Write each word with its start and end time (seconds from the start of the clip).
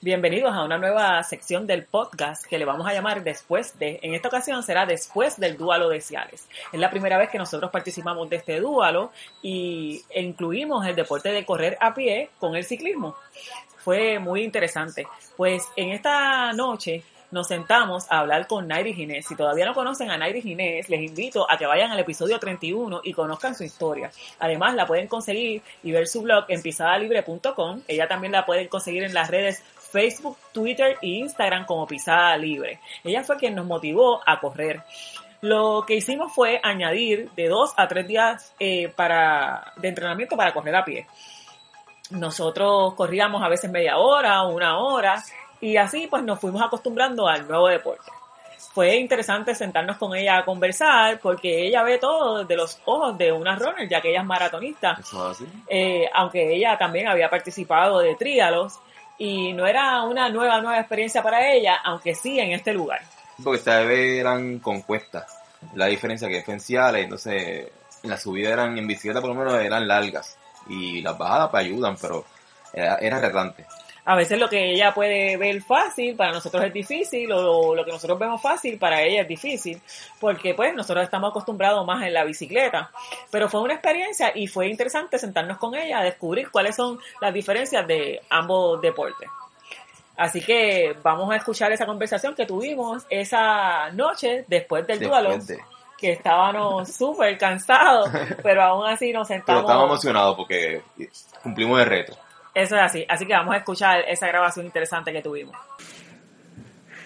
Bienvenidos 0.00 0.54
a 0.54 0.62
una 0.62 0.78
nueva 0.78 1.20
sección 1.24 1.66
del 1.66 1.82
podcast 1.82 2.46
que 2.46 2.56
le 2.56 2.64
vamos 2.64 2.86
a 2.86 2.92
llamar 2.92 3.24
después 3.24 3.76
de, 3.80 3.98
en 4.00 4.14
esta 4.14 4.28
ocasión 4.28 4.62
será 4.62 4.86
después 4.86 5.40
del 5.40 5.56
Dúalo 5.56 5.88
de 5.88 6.00
Ciales. 6.00 6.46
Es 6.72 6.78
la 6.78 6.88
primera 6.88 7.18
vez 7.18 7.30
que 7.30 7.38
nosotros 7.38 7.68
participamos 7.72 8.30
de 8.30 8.36
este 8.36 8.60
Dúalo 8.60 9.10
y 9.42 10.00
incluimos 10.14 10.86
el 10.86 10.94
deporte 10.94 11.32
de 11.32 11.44
correr 11.44 11.76
a 11.80 11.94
pie 11.94 12.30
con 12.38 12.54
el 12.54 12.64
ciclismo. 12.64 13.16
Fue 13.78 14.20
muy 14.20 14.44
interesante. 14.44 15.04
Pues 15.36 15.64
en 15.74 15.90
esta 15.90 16.52
noche 16.52 17.02
nos 17.30 17.48
sentamos 17.48 18.06
a 18.08 18.20
hablar 18.20 18.46
con 18.46 18.68
Nairi 18.68 18.94
Ginés. 18.94 19.26
Si 19.26 19.36
todavía 19.36 19.66
no 19.66 19.74
conocen 19.74 20.10
a 20.10 20.16
Nairi 20.16 20.40
Ginés, 20.40 20.88
les 20.88 21.02
invito 21.02 21.50
a 21.50 21.58
que 21.58 21.66
vayan 21.66 21.90
al 21.90 21.98
episodio 21.98 22.38
31 22.38 23.00
y 23.04 23.12
conozcan 23.12 23.54
su 23.54 23.64
historia. 23.64 24.10
Además, 24.38 24.74
la 24.74 24.86
pueden 24.86 25.08
conseguir 25.08 25.62
y 25.82 25.92
ver 25.92 26.06
su 26.06 26.22
blog 26.22 26.44
en 26.48 26.62
pisadalibre.com. 26.62 27.82
Ella 27.86 28.08
también 28.08 28.32
la 28.32 28.46
pueden 28.46 28.68
conseguir 28.68 29.02
en 29.02 29.12
las 29.12 29.30
redes 29.30 29.62
Facebook, 29.90 30.36
Twitter 30.52 30.96
e 31.00 31.08
Instagram 31.08 31.66
como 31.66 31.86
Pisada 31.86 32.36
Libre. 32.36 32.80
Ella 33.04 33.22
fue 33.24 33.36
quien 33.36 33.54
nos 33.54 33.66
motivó 33.66 34.20
a 34.26 34.38
correr. 34.40 34.82
Lo 35.40 35.84
que 35.86 35.94
hicimos 35.94 36.32
fue 36.32 36.60
añadir 36.62 37.30
de 37.36 37.48
dos 37.48 37.72
a 37.76 37.86
tres 37.86 38.06
días 38.08 38.54
eh, 38.58 38.88
para, 38.94 39.72
de 39.76 39.88
entrenamiento 39.88 40.36
para 40.36 40.52
correr 40.52 40.74
a 40.74 40.84
pie. 40.84 41.06
Nosotros 42.10 42.94
corríamos 42.94 43.42
a 43.42 43.48
veces 43.48 43.70
media 43.70 43.98
hora, 43.98 44.42
una 44.44 44.78
hora, 44.78 45.22
y 45.60 45.76
así 45.76 46.06
pues 46.08 46.22
nos 46.22 46.40
fuimos 46.40 46.62
acostumbrando 46.62 47.28
al 47.28 47.46
nuevo 47.46 47.68
deporte. 47.68 48.10
Fue 48.72 48.96
interesante 48.96 49.54
sentarnos 49.54 49.96
con 49.96 50.14
ella 50.14 50.38
a 50.38 50.44
conversar 50.44 51.18
porque 51.20 51.66
ella 51.66 51.82
ve 51.82 51.98
todo 51.98 52.38
desde 52.38 52.56
los 52.56 52.80
ojos 52.84 53.16
de 53.16 53.32
una 53.32 53.56
runner, 53.56 53.88
ya 53.88 54.00
que 54.00 54.10
ella 54.10 54.20
es 54.20 54.26
maratonista. 54.26 54.98
Eh, 55.68 56.08
aunque 56.12 56.54
ella 56.54 56.76
también 56.76 57.08
había 57.08 57.30
participado 57.30 58.00
de 58.00 58.14
tríalos 58.16 58.78
y 59.18 59.52
no 59.52 59.66
era 59.66 60.02
una 60.04 60.28
nueva, 60.28 60.60
nueva 60.60 60.78
experiencia 60.78 61.22
para 61.22 61.52
ella, 61.52 61.76
aunque 61.84 62.14
sí 62.14 62.38
en 62.38 62.52
este 62.52 62.72
lugar. 62.72 63.00
Porque 63.42 63.58
esta 63.58 63.80
vez 63.80 64.20
eran 64.20 64.60
concuestas. 64.60 65.24
La 65.74 65.86
diferencia 65.86 66.28
que 66.28 66.60
Ciales, 66.60 67.04
entonces 67.04 67.68
las 68.04 68.22
subidas 68.22 68.52
eran 68.52 68.78
en 68.78 68.86
bicicleta 68.86 69.20
por 69.20 69.30
lo 69.30 69.34
menos 69.34 69.54
eran 69.60 69.88
largas 69.88 70.38
y 70.68 71.02
las 71.02 71.18
bajadas 71.18 71.50
pues 71.50 71.64
ayudan, 71.64 71.96
pero 72.00 72.24
era, 72.72 72.96
era. 72.96 73.54
A 74.10 74.16
veces 74.16 74.38
lo 74.40 74.48
que 74.48 74.72
ella 74.72 74.94
puede 74.94 75.36
ver 75.36 75.60
fácil, 75.62 76.16
para 76.16 76.32
nosotros 76.32 76.64
es 76.64 76.72
difícil, 76.72 77.30
o 77.30 77.74
lo 77.74 77.84
que 77.84 77.92
nosotros 77.92 78.18
vemos 78.18 78.40
fácil, 78.40 78.78
para 78.78 79.02
ella 79.02 79.20
es 79.20 79.28
difícil, 79.28 79.80
porque 80.18 80.54
pues 80.54 80.74
nosotros 80.74 81.04
estamos 81.04 81.28
acostumbrados 81.28 81.84
más 81.86 82.02
en 82.02 82.14
la 82.14 82.24
bicicleta. 82.24 82.90
Pero 83.30 83.50
fue 83.50 83.60
una 83.60 83.74
experiencia 83.74 84.32
y 84.34 84.46
fue 84.46 84.68
interesante 84.68 85.18
sentarnos 85.18 85.58
con 85.58 85.74
ella 85.74 85.98
a 85.98 86.04
descubrir 86.04 86.50
cuáles 86.50 86.74
son 86.74 86.98
las 87.20 87.34
diferencias 87.34 87.86
de 87.86 88.22
ambos 88.30 88.80
deportes. 88.80 89.28
Así 90.16 90.40
que 90.40 90.96
vamos 91.02 91.30
a 91.30 91.36
escuchar 91.36 91.70
esa 91.72 91.84
conversación 91.84 92.34
que 92.34 92.46
tuvimos 92.46 93.04
esa 93.10 93.90
noche 93.90 94.44
después 94.48 94.86
del 94.86 95.00
duelo, 95.00 95.36
de- 95.38 95.58
que 95.98 96.12
estábamos 96.12 96.88
súper 96.96 97.36
cansados, 97.36 98.08
pero 98.42 98.62
aún 98.62 98.86
así 98.86 99.12
nos 99.12 99.28
Pero 99.28 99.38
sentamos. 99.38 99.62
estamos 99.64 99.84
emocionados 99.84 100.34
porque 100.34 100.80
cumplimos 101.42 101.78
el 101.80 101.86
reto. 101.86 102.16
Eso 102.58 102.74
es 102.76 102.82
así. 102.82 103.04
Así 103.08 103.24
que 103.26 103.32
vamos 103.34 103.54
a 103.54 103.58
escuchar 103.58 104.00
esa 104.08 104.26
grabación 104.26 104.66
interesante 104.66 105.12
que 105.12 105.22
tuvimos. 105.22 105.54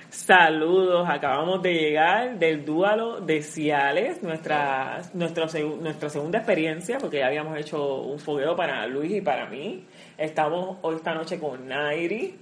Saludos, 0.09 1.09
acabamos 1.09 1.63
de 1.63 1.73
llegar 1.75 2.39
del 2.39 2.65
Dúalo 2.65 3.21
de 3.21 3.43
Ciales, 3.43 4.23
nuestra, 4.23 5.01
nuestro 5.15 5.47
segu- 5.49 5.79
nuestra 5.79 6.11
segunda 6.11 6.39
experiencia, 6.39 6.99
porque 6.99 7.19
ya 7.19 7.27
habíamos 7.27 7.59
hecho 7.59 8.03
un 8.03 8.19
fogueo 8.19 8.55
para 8.55 8.87
Luis 8.87 9.11
y 9.13 9.21
para 9.23 9.47
mí. 9.47 9.85
Estamos 10.19 10.79
hoy 10.83 10.97
esta 10.97 11.15
noche 11.15 11.39
con 11.39 11.67
Nairi. 11.67 12.35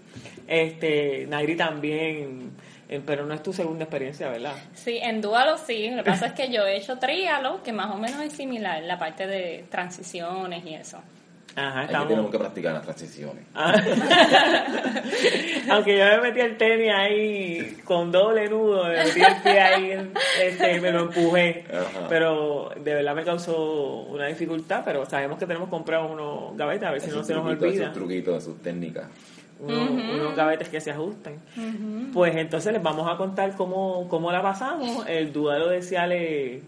Este, 0.49 1.27
Nairi 1.29 1.57
también, 1.57 2.51
eh, 2.89 3.01
pero 3.07 3.25
no 3.25 3.35
es 3.35 3.43
tu 3.43 3.53
segunda 3.53 3.85
experiencia, 3.85 4.29
¿verdad? 4.29 4.55
Sí, 4.75 4.99
en 5.01 5.21
Dualo 5.21 5.57
sí. 5.57 5.91
Lo 5.91 6.03
que 6.03 6.11
pasa 6.11 6.27
es 6.27 6.33
que 6.33 6.51
yo 6.53 6.67
he 6.67 6.77
hecho 6.77 6.99
trialo, 6.99 7.63
que 7.63 7.73
más 7.73 7.91
o 7.93 7.99
menos 7.99 8.21
es 8.21 8.33
similar, 8.33 8.83
la 8.83 8.99
parte 8.99 9.27
de 9.29 9.65
transiciones 9.71 10.65
y 10.67 10.75
eso. 10.75 11.01
Ajá, 11.57 11.81
Hay 11.81 11.87
que 11.87 11.93
estamos. 11.93 12.09
tenemos 12.09 12.31
que 12.31 12.39
practicar 12.39 12.73
las 12.75 12.83
transiciones. 12.83 13.45
Ah. 13.55 13.75
Aunque 15.71 15.99
yo 15.99 16.05
me 16.05 16.21
metí 16.21 16.41
el 16.41 16.57
tenis 16.57 16.93
ahí 16.95 17.77
con 17.85 18.11
doble 18.13 18.49
nudo, 18.49 18.85
me 18.85 19.05
metí 19.05 19.21
el 19.21 19.37
pie 19.43 19.61
ahí, 19.61 20.13
este, 20.43 20.81
me 20.81 20.93
lo 20.93 21.01
empujé. 21.03 21.65
Ajá. 21.73 22.07
Pero 22.09 22.71
de 22.77 22.95
verdad 22.95 23.15
me 23.15 23.25
causó 23.25 24.03
una 24.03 24.27
dificultad, 24.27 24.83
pero 24.85 25.05
sabemos 25.07 25.39
que 25.39 25.47
tenemos 25.47 25.69
que 25.69 25.71
comprar 25.71 26.05
unos 26.05 26.57
gavetes, 26.57 26.89
a 26.89 26.93
ver 26.93 27.01
si 27.01 27.11
no 27.11 27.23
se 27.25 27.35
nos 27.35 27.45
olvida. 27.47 27.85
Esos 27.85 27.95
truquitos, 27.95 28.45
sus 28.45 28.63
técnicas. 28.63 29.07
Unos, 29.59 29.91
unos 29.91 30.35
gavetes 30.37 30.69
que 30.71 30.81
se 30.81 30.91
ajusten. 30.91 31.39
Pues 32.15 32.35
entonces 32.37 32.73
les 32.73 32.83
vamos 32.83 33.07
a 33.13 33.17
contar 33.17 33.55
cómo, 33.57 34.09
cómo 34.09 34.33
la 34.33 34.41
pasamos. 34.41 35.07
El 35.07 35.33
duelo 35.33 35.69
de 35.69 35.83
Ciales. 35.83 36.63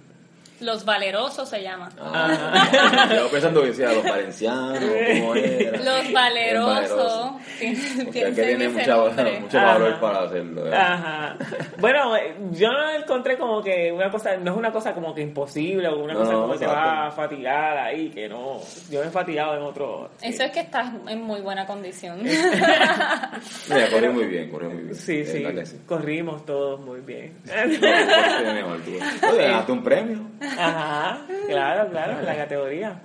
Los 0.62 0.84
valerosos 0.84 1.48
se 1.48 1.62
llama. 1.62 1.88
Ah, 2.00 3.08
yo 3.14 3.28
pensando 3.30 3.62
que 3.62 3.68
decía 3.68 3.92
los 3.92 4.04
valencianos, 4.04 4.78
cómo 4.80 5.34
era. 5.34 5.78
Los 5.78 6.12
valerosos. 6.12 7.32
Porque 7.32 7.66
hay 7.66 7.74
que 7.74 8.10
Piensen 8.12 8.34
tiene 8.34 8.68
mucha, 8.68 8.96
mucho 9.40 9.58
Ajá. 9.58 9.66
valor 9.72 10.00
para 10.00 10.22
hacerlo. 10.22 10.62
¿verdad? 10.64 10.80
Ajá. 10.92 11.36
Bueno, 11.78 12.12
yo 12.52 12.68
no 12.70 12.90
encontré 12.90 13.36
como 13.36 13.60
que 13.62 13.90
una 13.92 14.10
cosa, 14.10 14.36
no 14.36 14.52
es 14.52 14.56
una 14.56 14.70
cosa 14.72 14.94
como 14.94 15.14
que 15.14 15.22
imposible 15.22 15.88
o 15.88 15.98
una 15.98 16.12
No, 16.14 16.20
cosa 16.20 16.32
no, 16.32 16.40
como 16.42 16.52
que 16.52 16.58
se 16.60 16.64
exacto. 16.64 16.86
va 16.88 17.06
a 17.06 17.10
fatigar 17.10 17.78
ahí, 17.78 18.10
que 18.10 18.28
no. 18.28 18.60
Yo 18.90 19.00
me 19.00 19.06
he 19.06 19.10
fatigado 19.10 19.56
en 19.56 19.62
otro. 19.62 20.10
Eso 20.22 20.44
es 20.44 20.50
que 20.52 20.60
estás 20.60 20.92
en 21.08 21.22
muy 21.22 21.40
buena 21.40 21.66
condición. 21.66 22.22
Mira, 22.22 23.90
corrió 23.90 24.12
muy 24.12 24.26
bien, 24.26 24.50
corrió 24.50 24.70
muy 24.70 24.82
bien. 24.84 24.94
Sí, 24.94 25.24
sí, 25.24 25.42
que 25.42 25.66
sí. 25.66 25.80
corrimos 25.86 26.44
todos 26.46 26.80
muy 26.80 27.00
bien. 27.00 27.36
No. 27.46 29.30
Oye, 29.30 29.42
ganaste 29.44 29.72
un 29.72 29.82
premio. 29.82 30.18
Ajá, 30.58 31.26
claro, 31.48 31.90
claro, 31.90 32.18
en 32.20 32.26
la 32.26 32.36
categoría. 32.36 33.00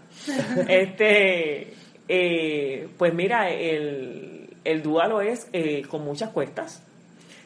Este, 0.67 1.73
eh, 2.07 2.87
pues 2.97 3.13
mira, 3.13 3.49
el, 3.49 4.49
el 4.63 4.81
dualo 4.81 5.21
es 5.21 5.49
eh, 5.53 5.83
con 5.89 6.03
muchas 6.03 6.29
cuestas. 6.31 6.83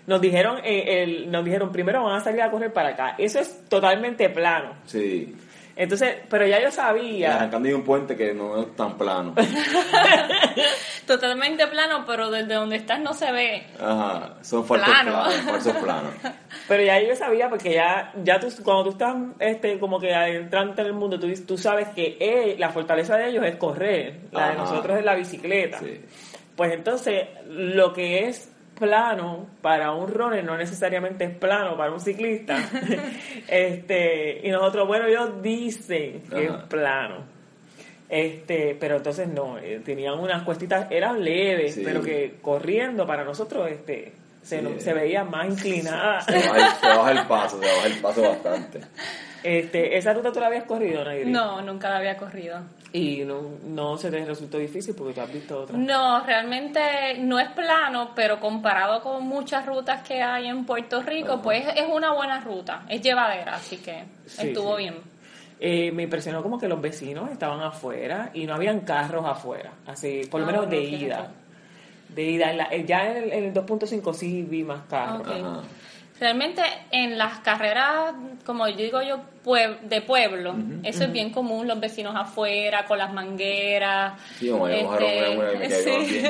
Nos 0.08 0.20
dijeron, 0.20 0.60
eh, 0.64 1.04
el, 1.04 1.32
nos 1.32 1.46
dijeron 1.46 1.72
primero 1.72 2.04
van 2.04 2.18
a 2.18 2.22
salir 2.22 2.42
a 2.42 2.50
correr 2.50 2.74
para 2.74 2.90
acá. 2.90 3.16
Eso 3.18 3.40
es 3.40 3.66
totalmente 3.70 4.30
plano. 4.30 4.74
Sí. 4.86 5.36
Entonces, 5.76 6.18
pero 6.30 6.46
ya 6.46 6.62
yo 6.62 6.72
sabía. 6.72 7.36
arrancando 7.36 7.70
de 7.70 7.76
un 7.76 7.84
puente 7.84 8.16
que 8.16 8.34
no 8.34 8.62
es 8.62 8.76
tan 8.76 8.98
plano. 8.98 9.34
Totalmente 11.08 11.68
plano, 11.68 12.04
pero 12.06 12.30
desde 12.30 12.54
donde 12.54 12.76
estás 12.76 13.00
no 13.00 13.14
se 13.14 13.32
ve. 13.32 13.64
Ajá, 13.80 14.36
son 14.42 14.66
falsos 14.66 14.88
Plano. 14.88 15.12
planos. 15.12 15.36
falsos 15.42 15.76
planos. 15.78 16.14
Pero 16.68 16.84
ya 16.84 17.02
yo 17.02 17.16
sabía 17.16 17.50
porque 17.50 17.74
ya, 17.74 18.14
ya 18.24 18.40
tú, 18.40 18.48
cuando 18.64 18.84
tú 18.84 18.90
estás 18.92 19.16
este, 19.40 19.80
como 19.80 20.00
que 20.00 20.14
adentrante 20.14 20.82
en 20.82 20.88
el 20.88 20.94
mundo, 20.94 21.20
tú, 21.20 21.28
tú 21.46 21.58
sabes 21.58 21.88
que 21.90 22.56
la 22.58 22.70
fortaleza 22.70 23.18
de 23.18 23.30
ellos 23.30 23.46
es 23.46 23.56
correr, 23.56 24.22
la 24.32 24.52
de 24.52 24.56
nosotros 24.58 24.98
es 24.98 25.06
la 25.06 25.16
bicicleta. 25.16 25.80
Sí. 25.80 26.02
Pues 26.56 26.74
entonces, 26.74 27.28
lo 27.48 27.94
que 27.94 28.28
es 28.28 28.52
plano 28.78 29.48
para 29.62 29.92
un 29.92 30.08
runner 30.12 30.44
no 30.44 30.58
necesariamente 30.58 31.24
es 31.26 31.36
plano 31.36 31.78
para 31.78 31.92
un 31.92 32.00
ciclista. 32.00 32.58
este, 33.48 34.42
y 34.44 34.50
nosotros, 34.50 34.88
bueno, 34.88 35.06
ellos 35.08 35.42
dicen 35.42 36.22
que 36.30 36.48
Ajá. 36.48 36.58
es 36.60 36.64
plano. 36.68 37.16
Este, 38.10 38.76
pero 38.80 38.98
entonces 38.98 39.28
no, 39.28 39.58
eh, 39.58 39.82
tenían 39.86 40.20
unas 40.20 40.44
cuestitas, 40.44 40.88
eran 40.92 41.24
leves, 41.24 41.76
Sí. 41.76 41.82
pero 41.86 42.02
que 42.02 42.36
corriendo 42.42 43.06
para 43.06 43.24
nosotros 43.24 43.70
este 43.70 44.14
se, 44.42 44.58
Sí. 44.60 44.64
no- 44.64 44.80
se 44.80 44.94
veía 44.94 45.24
más 45.24 45.48
inclinada. 45.48 46.20
Se 46.22 46.34
baja, 46.34 46.58
el, 46.58 46.74
se 46.82 46.88
baja 46.88 47.12
el 47.12 47.28
paso, 47.28 47.60
se 47.62 47.66
baja 47.68 47.88
el 47.88 48.02
paso 48.02 48.22
bastante. 48.22 48.82
Este, 49.44 49.98
esa 49.98 50.14
ruta 50.14 50.32
tú 50.32 50.40
la 50.40 50.48
habías 50.48 50.66
corrido, 50.66 51.04
Nayri. 51.06 51.32
No, 51.32 51.62
nunca 51.62 51.90
la 51.90 51.98
había 51.98 52.18
corrido. 52.18 52.60
Y 52.94 53.24
no, 53.24 53.42
no 53.66 53.98
se 53.98 54.12
te 54.12 54.26
resultó 54.26 54.58
difícil 54.58 54.94
porque 54.96 55.14
tú 55.14 55.22
has 55.22 55.32
visto 55.32 55.62
otra. 55.62 55.78
No, 55.78 56.26
realmente 56.26 57.18
no 57.20 57.40
es 57.40 57.48
plano, 57.50 58.12
pero 58.14 58.40
comparado 58.40 59.02
con 59.02 59.24
muchas 59.26 59.66
rutas 59.66 60.02
que 60.06 60.22
hay 60.22 60.48
en 60.48 60.66
Puerto 60.66 61.02
Rico, 61.02 61.42
pues 61.42 61.66
es 61.76 61.86
una 61.90 62.12
buena 62.14 62.42
ruta, 62.42 62.84
es 62.90 63.02
llevadera, 63.02 63.56
así 63.56 63.78
que 63.78 64.04
Sí, 64.26 64.48
estuvo 64.50 64.76
sí. 64.76 64.84
bien. 64.84 64.96
Eh, 65.64 65.92
me 65.94 66.04
impresionó 66.04 66.42
como 66.44 66.60
que 66.60 66.68
los 66.68 66.82
vecinos 66.82 67.30
estaban 67.32 67.62
afuera 67.62 68.32
y 68.34 68.46
no 68.46 68.56
habían 68.56 68.82
carros 68.82 69.24
afuera, 69.26 69.72
así, 69.88 70.24
por 70.30 70.42
lo 70.42 70.48
Ah, 70.48 70.52
menos 70.52 70.70
de 70.70 70.82
ida. 70.82 71.30
de 72.10 72.24
ida. 72.24 72.52
En 72.52 72.58
la- 72.58 72.76
ya 72.78 73.10
en 73.10 73.24
el, 73.24 73.32
el 73.32 73.54
2.5 73.54 74.14
sí 74.14 74.42
vi 74.42 74.64
más 74.64 74.82
carros. 74.90 75.28
Realmente 76.22 76.62
en 76.92 77.18
las 77.18 77.40
carreras, 77.40 78.14
como 78.46 78.68
yo 78.68 78.78
digo 78.78 79.02
yo, 79.02 79.22
pue- 79.44 79.80
de 79.82 80.02
pueblo, 80.02 80.54
eso 80.84 81.04
es 81.06 81.12
bien 81.12 81.32
común, 81.32 81.68
los 81.68 81.80
vecinos 81.80 82.14
afuera 82.16 82.86
con 82.86 83.00
las 83.00 83.12
mangueras. 83.12 84.14
Sí, 84.38 84.50
como 84.50 84.66
una- 84.66 84.76
me 84.76 84.84
cayó 84.88 85.76
sí. 85.84 86.22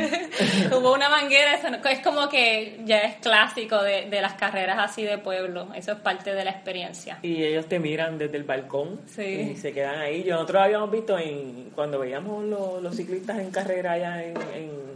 Hubo 0.71 0.93
una 0.93 1.09
manguera, 1.09 1.55
eso 1.55 1.69
no- 1.69 1.77
es 1.89 1.99
como 1.99 2.29
que 2.29 2.79
ya 2.85 2.99
es 2.99 3.15
clásico 3.17 3.83
de, 3.83 4.09
de 4.09 4.21
las 4.21 4.35
carreras 4.35 4.77
así 4.79 5.03
de 5.03 5.17
pueblo, 5.17 5.67
eso 5.75 5.91
es 5.91 5.97
parte 5.99 6.33
de 6.33 6.45
la 6.45 6.51
experiencia. 6.51 7.19
Y 7.21 7.43
ellos 7.43 7.65
te 7.67 7.77
miran 7.79 8.17
desde 8.17 8.37
el 8.37 8.43
balcón 8.45 9.01
Sí. 9.07 9.51
y 9.53 9.57
se 9.57 9.73
quedan 9.73 9.99
ahí. 9.99 10.23
Yo 10.23 10.35
nosotros 10.35 10.61
habíamos 10.61 10.89
visto 10.89 11.19
en 11.19 11.69
cuando 11.75 11.99
veíamos 11.99 12.45
los, 12.45 12.81
los 12.81 12.95
ciclistas 12.95 13.39
en 13.39 13.51
carrera 13.51 13.91
allá 13.91 14.23
en, 14.23 14.37
en- 14.55 14.91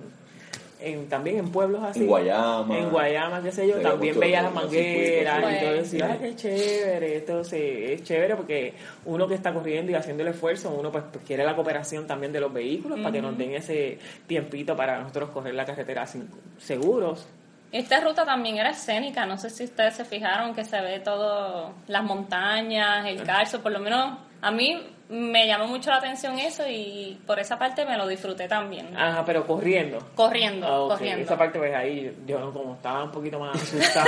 en- 0.85 1.09
también 1.09 1.37
en 1.39 1.49
pueblos 1.51 1.83
así. 1.83 2.01
En 2.01 2.07
Guayama. 2.07 2.77
En 2.77 2.89
Guayama, 2.89 3.41
qué 3.41 3.51
sé 3.51 3.67
yo, 3.67 3.75
también 3.81 4.19
veía 4.19 4.41
las 4.43 4.53
mangueras 4.53 5.39
y 5.53 5.59
todo 5.65 5.73
decía, 5.73 6.09
ah, 6.11 6.17
qué 6.19 6.35
chévere, 6.35 7.15
esto 7.17 7.43
se- 7.43 7.93
es 7.93 8.03
chévere 8.03 8.35
porque 8.35 8.73
uno 9.05 9.27
que 9.27 9.35
está 9.35 9.53
corriendo 9.53 9.91
y 9.91 9.95
haciendo 9.95 10.23
el 10.23 10.29
esfuerzo, 10.29 10.69
uno 10.69 10.91
pues 10.91 11.03
quiere 11.25 11.43
la 11.43 11.55
cooperación 11.55 12.07
también 12.07 12.31
de 12.31 12.39
los 12.39 12.53
vehículos 12.53 12.99
para 12.99 13.11
que 13.11 13.21
nos 13.21 13.37
den 13.37 13.53
ese 13.55 13.97
tiempito 14.27 14.75
para 14.75 14.99
nosotros 14.99 15.29
correr 15.31 15.53
la 15.55 15.65
carretera 15.65 16.05
sin, 16.07 16.29
seguros. 16.57 17.27
Esta 17.71 17.99
ruta 17.99 18.23
también 18.25 18.57
era 18.57 18.69
escénica, 18.69 19.25
no 19.25 19.37
sé 19.37 19.49
si 19.49 19.65
ustedes 19.65 19.95
se 19.95 20.05
fijaron 20.05 20.53
que 20.55 20.63
se 20.63 20.79
ve 20.79 20.99
todo, 21.01 21.73
las 21.87 22.03
montañas, 22.03 23.05
el 23.05 23.21
calzo, 23.23 23.61
por 23.61 23.71
lo 23.71 23.79
menos 23.79 24.17
a 24.41 24.51
mí 24.51 24.81
me 25.09 25.45
llamó 25.47 25.67
mucho 25.67 25.89
la 25.91 25.97
atención 25.97 26.39
eso 26.39 26.63
y 26.67 27.19
por 27.27 27.39
esa 27.39 27.57
parte 27.59 27.85
me 27.85 27.97
lo 27.97 28.07
disfruté 28.07 28.47
también. 28.47 28.95
Ajá, 28.97 29.23
pero 29.25 29.45
corriendo. 29.45 29.99
Corriendo, 30.15 30.67
Ah, 30.67 30.79
ok. 30.81 30.89
corriendo. 30.91 31.23
Esa 31.23 31.37
parte 31.37 31.59
pues 31.59 31.75
ahí 31.75 32.15
yo 32.25 32.51
como 32.51 32.75
estaba 32.75 33.03
un 33.03 33.11
poquito 33.11 33.39
más 33.39 33.55
asustada. 33.61 34.05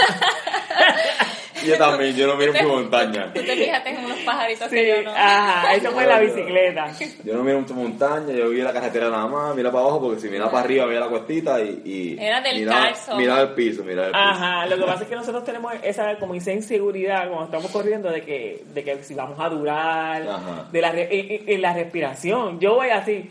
Yo 1.65 1.77
también, 1.77 2.15
yo 2.15 2.27
no 2.27 2.35
miro 2.35 2.53
mucho 2.53 2.67
montaña. 2.67 3.31
Tú 3.33 3.41
te 3.41 3.55
fijaste 3.55 3.89
en 3.89 4.05
unos 4.05 4.19
pajaritos 4.19 4.69
sí, 4.69 4.75
que 4.75 4.87
yo 4.89 5.01
no. 5.03 5.11
ajá, 5.11 5.73
eso 5.75 5.91
fue 5.91 6.05
la 6.05 6.19
bicicleta. 6.19 6.91
Yo 7.23 7.33
no 7.35 7.43
miro 7.43 7.59
mucho 7.61 7.73
montaña, 7.73 8.33
yo 8.33 8.49
vi 8.49 8.61
la 8.61 8.73
carretera 8.73 9.09
nada 9.09 9.27
más, 9.27 9.55
mira 9.55 9.71
para 9.71 9.83
abajo, 9.83 10.01
porque 10.01 10.19
si 10.21 10.29
mira 10.29 10.45
para 10.51 10.59
arriba 10.63 10.85
veía 10.85 10.99
la 11.01 11.07
cuestita 11.09 11.61
y... 11.61 11.81
y 11.85 12.17
Era 12.19 12.41
del 12.41 12.59
miraba, 12.59 12.81
calzo. 12.87 13.15
Miraba 13.17 13.41
el 13.41 13.49
piso, 13.49 13.83
miraba 13.83 14.07
el 14.07 14.13
piso. 14.13 14.23
Ajá, 14.23 14.65
lo 14.67 14.77
que 14.77 14.83
pasa 14.83 15.03
es 15.03 15.09
que 15.09 15.15
nosotros 15.15 15.43
tenemos 15.43 15.73
esa 15.83 16.15
como 16.17 16.33
esa 16.35 16.51
inseguridad 16.51 17.27
cuando 17.27 17.45
estamos 17.45 17.71
corriendo 17.71 18.09
de 18.09 18.23
que, 18.23 18.63
de 18.73 18.83
que 18.83 19.03
si 19.03 19.13
vamos 19.15 19.39
a 19.39 19.49
durar, 19.49 20.21
Ajá. 20.27 20.67
de 20.71 20.81
la, 20.81 20.91
en- 20.93 21.43
en 21.49 21.61
la 21.61 21.73
respiración. 21.73 22.59
Yo 22.59 22.75
voy 22.75 22.89
así. 22.89 23.29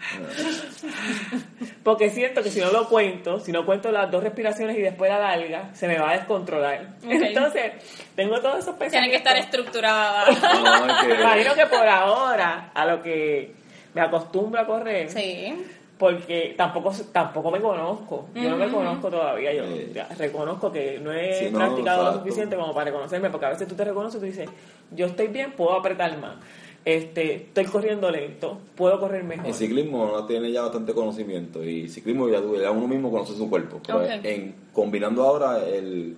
Porque 1.82 2.10
siento 2.10 2.42
que 2.42 2.50
si 2.50 2.60
no 2.60 2.70
lo 2.70 2.88
cuento, 2.88 3.40
si 3.40 3.52
no 3.52 3.64
cuento 3.66 3.90
las 3.92 4.10
dos 4.10 4.22
respiraciones 4.22 4.76
y 4.78 4.80
después 4.82 5.10
la 5.10 5.18
larga, 5.18 5.70
se 5.74 5.86
me 5.88 5.98
va 5.98 6.10
a 6.10 6.14
descontrolar. 6.16 6.88
Entonces, 7.08 7.72
tengo 8.14 8.40
todos 8.40 8.58
esos 8.60 8.74
pensamientos. 8.76 8.90
Tiene 8.92 9.10
que 9.10 9.16
estar 9.16 9.36
estructurada. 9.36 10.24
Que- 11.06 11.14
Imagino 11.20 11.54
que 11.54 11.66
por 11.66 11.86
ahora, 11.88 12.70
a 12.74 12.86
lo 12.86 13.02
que 13.02 13.52
me 13.94 14.00
acostumbro 14.00 14.60
a 14.60 14.66
correr, 14.66 15.10
Sí. 15.10 15.66
porque 15.98 16.54
tampoco 16.56 16.92
tampoco 17.12 17.50
me 17.50 17.60
conozco. 17.60 18.28
Yo 18.34 18.50
no 18.50 18.56
me 18.56 18.68
conozco 18.68 19.08
todavía. 19.10 19.52
Yo 19.52 19.64
reconozco 20.18 20.70
que 20.72 20.98
no 20.98 21.12
he 21.12 21.50
no, 21.50 21.58
practicado 21.58 22.04
lo 22.04 22.18
suficiente 22.18 22.56
como 22.56 22.72
para 22.74 22.86
reconocerme, 22.86 23.30
porque 23.30 23.46
a 23.46 23.50
veces 23.50 23.66
tú 23.68 23.74
te 23.74 23.84
reconoces 23.84 24.16
y 24.16 24.20
tú 24.20 24.26
dices, 24.26 24.48
yo 24.90 25.06
estoy 25.06 25.28
bien, 25.28 25.52
puedo 25.52 25.72
apretar 25.76 26.16
más. 26.18 26.36
Este, 26.84 27.34
estoy 27.34 27.64
corriendo 27.66 28.10
lento, 28.10 28.58
puedo 28.74 28.98
correr 28.98 29.22
mejor. 29.22 29.46
En 29.46 29.54
ciclismo 29.54 30.04
uno 30.04 30.24
tiene 30.26 30.50
ya 30.50 30.62
bastante 30.62 30.94
conocimiento 30.94 31.62
y 31.62 31.88
ciclismo 31.88 32.28
ya, 32.28 32.40
ya 32.60 32.70
uno 32.70 32.88
mismo 32.88 33.10
conoce 33.10 33.34
su 33.34 33.50
cuerpo. 33.50 33.80
Pero 33.86 34.02
en, 34.04 34.54
combinando 34.72 35.22
ahora 35.22 35.62
el, 35.66 36.16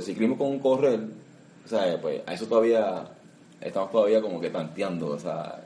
ciclismo 0.00 0.38
con 0.38 0.60
correr, 0.60 1.00
o 1.64 1.68
sea, 1.68 2.00
pues 2.00 2.22
a 2.24 2.34
eso 2.34 2.46
todavía 2.46 3.04
estamos 3.60 3.90
todavía 3.90 4.22
como 4.22 4.40
que 4.40 4.50
tanteando, 4.50 5.08
o 5.08 5.18
sea, 5.18 5.60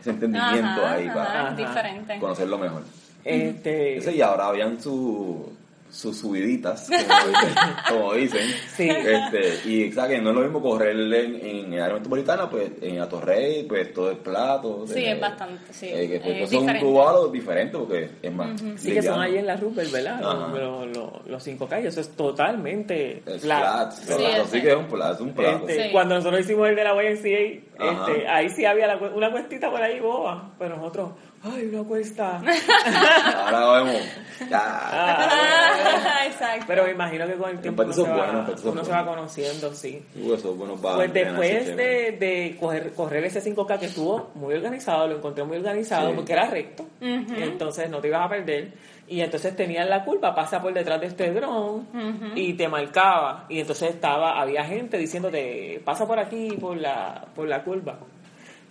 ese 0.00 0.10
entendimiento 0.10 0.82
Ajá, 0.84 0.92
ahí 0.92 1.06
ajá, 1.08 1.14
para 1.14 1.90
Ajá. 1.90 2.20
conocerlo 2.20 2.58
mejor. 2.58 2.82
Este, 3.24 3.96
Ese, 3.96 4.14
y 4.14 4.20
ahora 4.20 4.48
habían 4.48 4.80
su, 4.80 5.50
sus 5.94 6.18
subiditas, 6.18 6.88
como 6.88 7.28
dicen. 7.28 7.54
como 7.88 8.14
dicen. 8.14 8.46
Sí. 8.76 8.88
Este, 8.90 9.60
y 9.68 9.90
que 9.90 10.20
no 10.20 10.30
es 10.30 10.36
lo 10.36 10.42
mismo 10.42 10.60
correr 10.60 10.96
en, 10.96 11.34
en 11.36 11.72
el 11.72 11.80
área 11.80 11.94
metropolitana, 11.94 12.50
pues 12.50 12.70
en 12.82 13.00
Atorrey, 13.00 13.62
pues 13.64 13.92
todo 13.94 14.10
es 14.10 14.18
plato. 14.18 14.84
Sí, 14.88 15.04
es 15.04 15.20
bastante, 15.20 15.72
sí. 15.72 15.88
eh, 15.92 16.08
que, 16.08 16.20
pues, 16.20 16.36
Es 16.42 16.50
son 16.50 16.60
diferente. 16.62 16.86
tubalos 16.86 17.32
diferentes 17.32 17.80
porque 17.80 18.10
es 18.22 18.32
más. 18.32 18.60
sí 18.76 18.92
que 18.92 19.02
son 19.02 19.20
ahí 19.20 19.38
en 19.38 19.46
la 19.46 19.56
Rupert, 19.56 19.90
¿verdad? 19.92 20.20
Los, 20.52 21.26
los, 21.26 21.42
cinco 21.42 21.68
calles, 21.68 21.92
eso 21.96 22.00
es 22.00 22.10
totalmente 22.16 23.22
Es 23.26 23.42
flat. 23.42 23.60
flat, 23.60 23.92
Sí, 23.92 24.04
flat, 24.06 24.20
es- 24.20 24.40
así 24.40 24.60
que 24.60 24.68
es 24.70 24.76
un 24.76 24.86
plato, 24.88 25.14
es 25.14 25.20
un 25.20 25.32
plato. 25.34 25.68
Este, 25.68 25.84
Sí. 25.84 25.92
Cuando 25.92 26.14
nosotros 26.16 26.40
hicimos 26.40 26.68
el 26.68 26.76
de 26.76 26.84
la 26.84 26.94
YMCA, 26.94 27.28
este, 27.28 28.28
ahí 28.28 28.48
sí 28.50 28.64
había 28.64 28.86
la 28.86 28.96
una 28.96 29.30
cuestita 29.30 29.70
por 29.70 29.80
ahí 29.82 30.00
boba, 30.00 30.52
pero 30.58 30.76
nosotros, 30.76 31.10
ay, 31.44 31.66
una 31.72 31.84
cuesta. 31.84 32.42
Ahora 33.46 33.82
vemos. 33.84 34.02
Ya. 34.50 34.60
Ah, 34.62 36.26
Exacto. 36.26 36.64
pero 36.66 36.84
me 36.84 36.90
imagino 36.92 37.26
que 37.26 37.34
con 37.34 37.50
el 37.50 37.60
tiempo 37.60 37.82
uno, 37.82 37.92
se 37.92 38.00
son 38.00 38.10
va, 38.10 38.24
buenos, 38.32 38.64
uno 38.64 38.84
se 38.84 38.90
va 38.90 39.02
buenos. 39.02 39.16
conociendo, 39.16 39.72
sí. 39.74 40.02
Uh, 40.16 40.34
eso 40.34 40.50
es 40.52 40.58
bueno 40.58 40.74
para 40.76 40.96
Pues 40.96 41.12
después 41.12 41.76
de, 41.76 42.12
de 42.18 42.56
correr, 42.58 42.92
correr 42.94 43.24
ese 43.24 43.40
5K 43.42 43.78
que 43.78 43.86
estuvo 43.86 44.30
muy 44.34 44.54
organizado, 44.54 45.06
lo 45.06 45.16
encontré 45.18 45.44
muy 45.44 45.58
organizado 45.58 46.08
Sí. 46.08 46.14
porque 46.16 46.32
era 46.32 46.46
recto, 46.46 46.82
Ujú. 47.00 47.34
entonces 47.36 47.88
no 47.90 48.00
te 48.00 48.08
ibas 48.08 48.26
a 48.26 48.28
perder. 48.28 48.72
Y 49.06 49.20
entonces 49.20 49.54
tenían 49.54 49.90
la 49.90 50.02
curva, 50.02 50.34
pasa 50.34 50.62
por 50.62 50.72
detrás 50.72 50.98
de 51.00 51.08
este 51.08 51.30
dron 51.30 51.86
y 52.34 52.54
te 52.54 52.66
marcaba. 52.68 53.44
Y 53.50 53.60
entonces 53.60 53.90
estaba, 53.90 54.40
había 54.40 54.64
gente 54.64 54.96
diciéndote, 54.96 55.80
pasa 55.84 56.06
por 56.06 56.18
aquí, 56.18 56.56
por 56.58 56.74
la, 56.78 57.22
por 57.34 57.46
la 57.46 57.62
curva. 57.62 57.98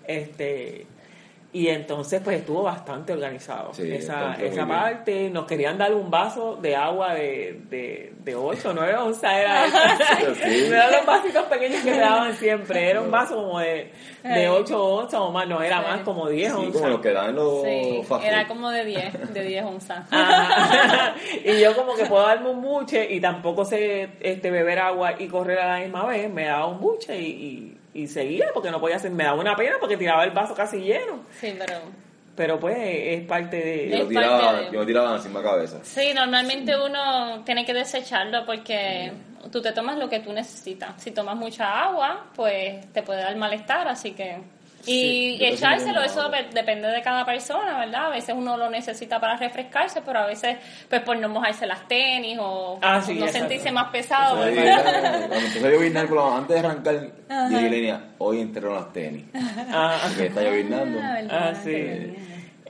Este, 0.07 0.87
y 1.53 1.67
entonces 1.67 2.19
pues 2.23 2.39
estuvo 2.39 2.63
bastante 2.63 3.13
organizado 3.13 3.73
Sí, 3.73 3.83
esa, 3.93 4.33
esa 4.33 4.65
bien. 4.65 4.67
parte. 4.67 5.29
Nos 5.29 5.45
querían 5.45 5.77
dar 5.77 5.93
un 5.93 6.09
vaso 6.09 6.55
de 6.55 6.75
agua 6.75 7.13
de, 7.13 7.61
de, 7.69 8.13
de 8.19 8.35
8 8.35 8.69
o 8.71 8.73
9 8.73 8.95
onzas. 8.95 9.31
Era 9.33 9.63
Sí. 10.43 10.65
no 10.69 10.75
eran 10.75 10.91
los 10.91 11.05
vasitos 11.05 11.43
pequeños 11.45 11.83
que 11.83 11.91
te 11.91 11.99
daban 11.99 12.33
siempre. 12.33 12.89
Era 12.89 13.01
un 13.01 13.11
vaso 13.11 13.35
como 13.35 13.59
de, 13.59 13.91
de 14.23 14.49
8 14.49 14.83
onzas 14.83 15.19
o 15.19 15.31
más. 15.31 15.47
No, 15.47 15.61
era 15.61 15.77
Sí. 15.79 15.85
más 15.87 15.99
como 16.01 16.27
10 16.27 16.51
Sí, 16.51 16.57
onzas. 16.57 16.73
como 16.73 16.87
los 16.89 17.01
que 17.01 17.11
dan 17.11 17.35
los 17.35 17.63
era 17.65 18.47
como 18.47 18.69
de 18.71 18.85
10, 18.85 19.33
de 19.33 19.43
10 19.43 19.63
onzas. 19.65 20.05
Ajá. 20.11 21.15
y 21.45 21.59
yo 21.61 21.75
como 21.75 21.93
que 21.95 22.05
puedo 22.05 22.23
darme 22.25 22.49
un 22.49 22.61
buche 22.61 23.13
y 23.13 23.19
tampoco 23.21 23.63
sé 23.63 24.09
este 24.21 24.49
beber 24.49 24.79
agua 24.79 25.13
y 25.19 25.27
correr 25.27 25.59
a 25.59 25.67
la 25.77 25.79
misma 25.83 26.05
vez, 26.05 26.31
me 26.33 26.45
daba 26.45 26.65
un 26.65 26.79
buche 26.79 27.15
y, 27.19 27.25
y, 27.27 27.77
y 27.93 28.07
seguía 28.07 28.47
porque 28.53 28.71
no 28.71 28.79
podía 28.79 28.95
hacer, 28.97 29.11
me 29.11 29.23
daba 29.23 29.39
una 29.39 29.55
pena 29.55 29.75
porque 29.79 29.97
tiraba 29.97 30.23
el 30.23 30.31
vaso 30.31 30.53
casi 30.55 30.77
lleno. 30.79 31.21
Sí, 31.39 31.55
pero... 31.57 32.03
Pero 32.35 32.59
pues 32.59 32.75
es 32.79 33.21
parte 33.27 33.89
Yo 33.91 33.97
de... 33.97 34.03
lo 34.03 34.07
tiraba, 34.09 34.53
de- 34.53 34.65
yo 34.71 34.79
lo 34.79 34.85
tiraba 34.87 35.15
encima 35.17 35.39
de 35.39 35.45
la 35.45 35.51
cabeza. 35.51 35.79
Sí, 35.83 36.13
normalmente 36.15 36.73
uno 36.75 37.43
tiene 37.45 37.63
que 37.63 37.75
desecharlo 37.75 38.43
porque 38.47 39.11
tú 39.51 39.61
te 39.61 39.71
tomas 39.71 39.99
lo 39.99 40.09
que 40.09 40.19
tú 40.19 40.33
necesitas. 40.33 40.99
Si 40.99 41.11
tomas 41.11 41.35
mucha 41.35 41.83
agua, 41.83 42.25
pues 42.35 42.91
te 42.91 43.03
puede 43.03 43.21
dar 43.21 43.35
malestar, 43.35 43.87
así 43.87 44.13
que... 44.13 44.37
Y 44.85 45.37
Sí, 45.37 45.45
echárselo, 45.45 46.01
eso 46.03 46.29
depende 46.53 46.89
de 46.89 47.01
cada 47.01 47.25
persona, 47.25 47.79
¿verdad? 47.79 48.07
A 48.07 48.09
veces 48.09 48.35
uno 48.37 48.57
lo 48.57 48.69
necesita 48.69 49.19
para 49.19 49.37
refrescarse, 49.37 50.01
pero 50.01 50.19
a 50.19 50.25
veces, 50.25 50.57
pues 50.89 51.01
por 51.01 51.17
no 51.17 51.29
mojarse 51.29 51.65
las 51.65 51.87
tenis 51.87 52.37
o 52.41 52.79
Ah, 52.81 53.01
sí, 53.01 53.13
no 53.13 53.25
exacto. 53.25 53.39
sentirse 53.47 53.71
más 53.71 53.89
pesado. 53.91 54.35
Cuando 54.43 54.49
empezó 54.59 55.99
a 55.99 56.03
lo- 56.03 56.35
antes 56.35 56.61
de 56.61 56.67
arrancar, 56.67 56.95
yo 57.49 57.57
dije, 57.69 57.97
hoy 58.17 58.41
entraron 58.41 58.75
las 58.75 58.91
tenis. 58.91 59.23
Ah, 59.71 59.97
Porque 60.07 60.25
está 60.27 60.41
llovinando. 60.43 60.99
Ah. 61.01 61.19
Ah, 61.31 61.53
sí. 61.63 62.15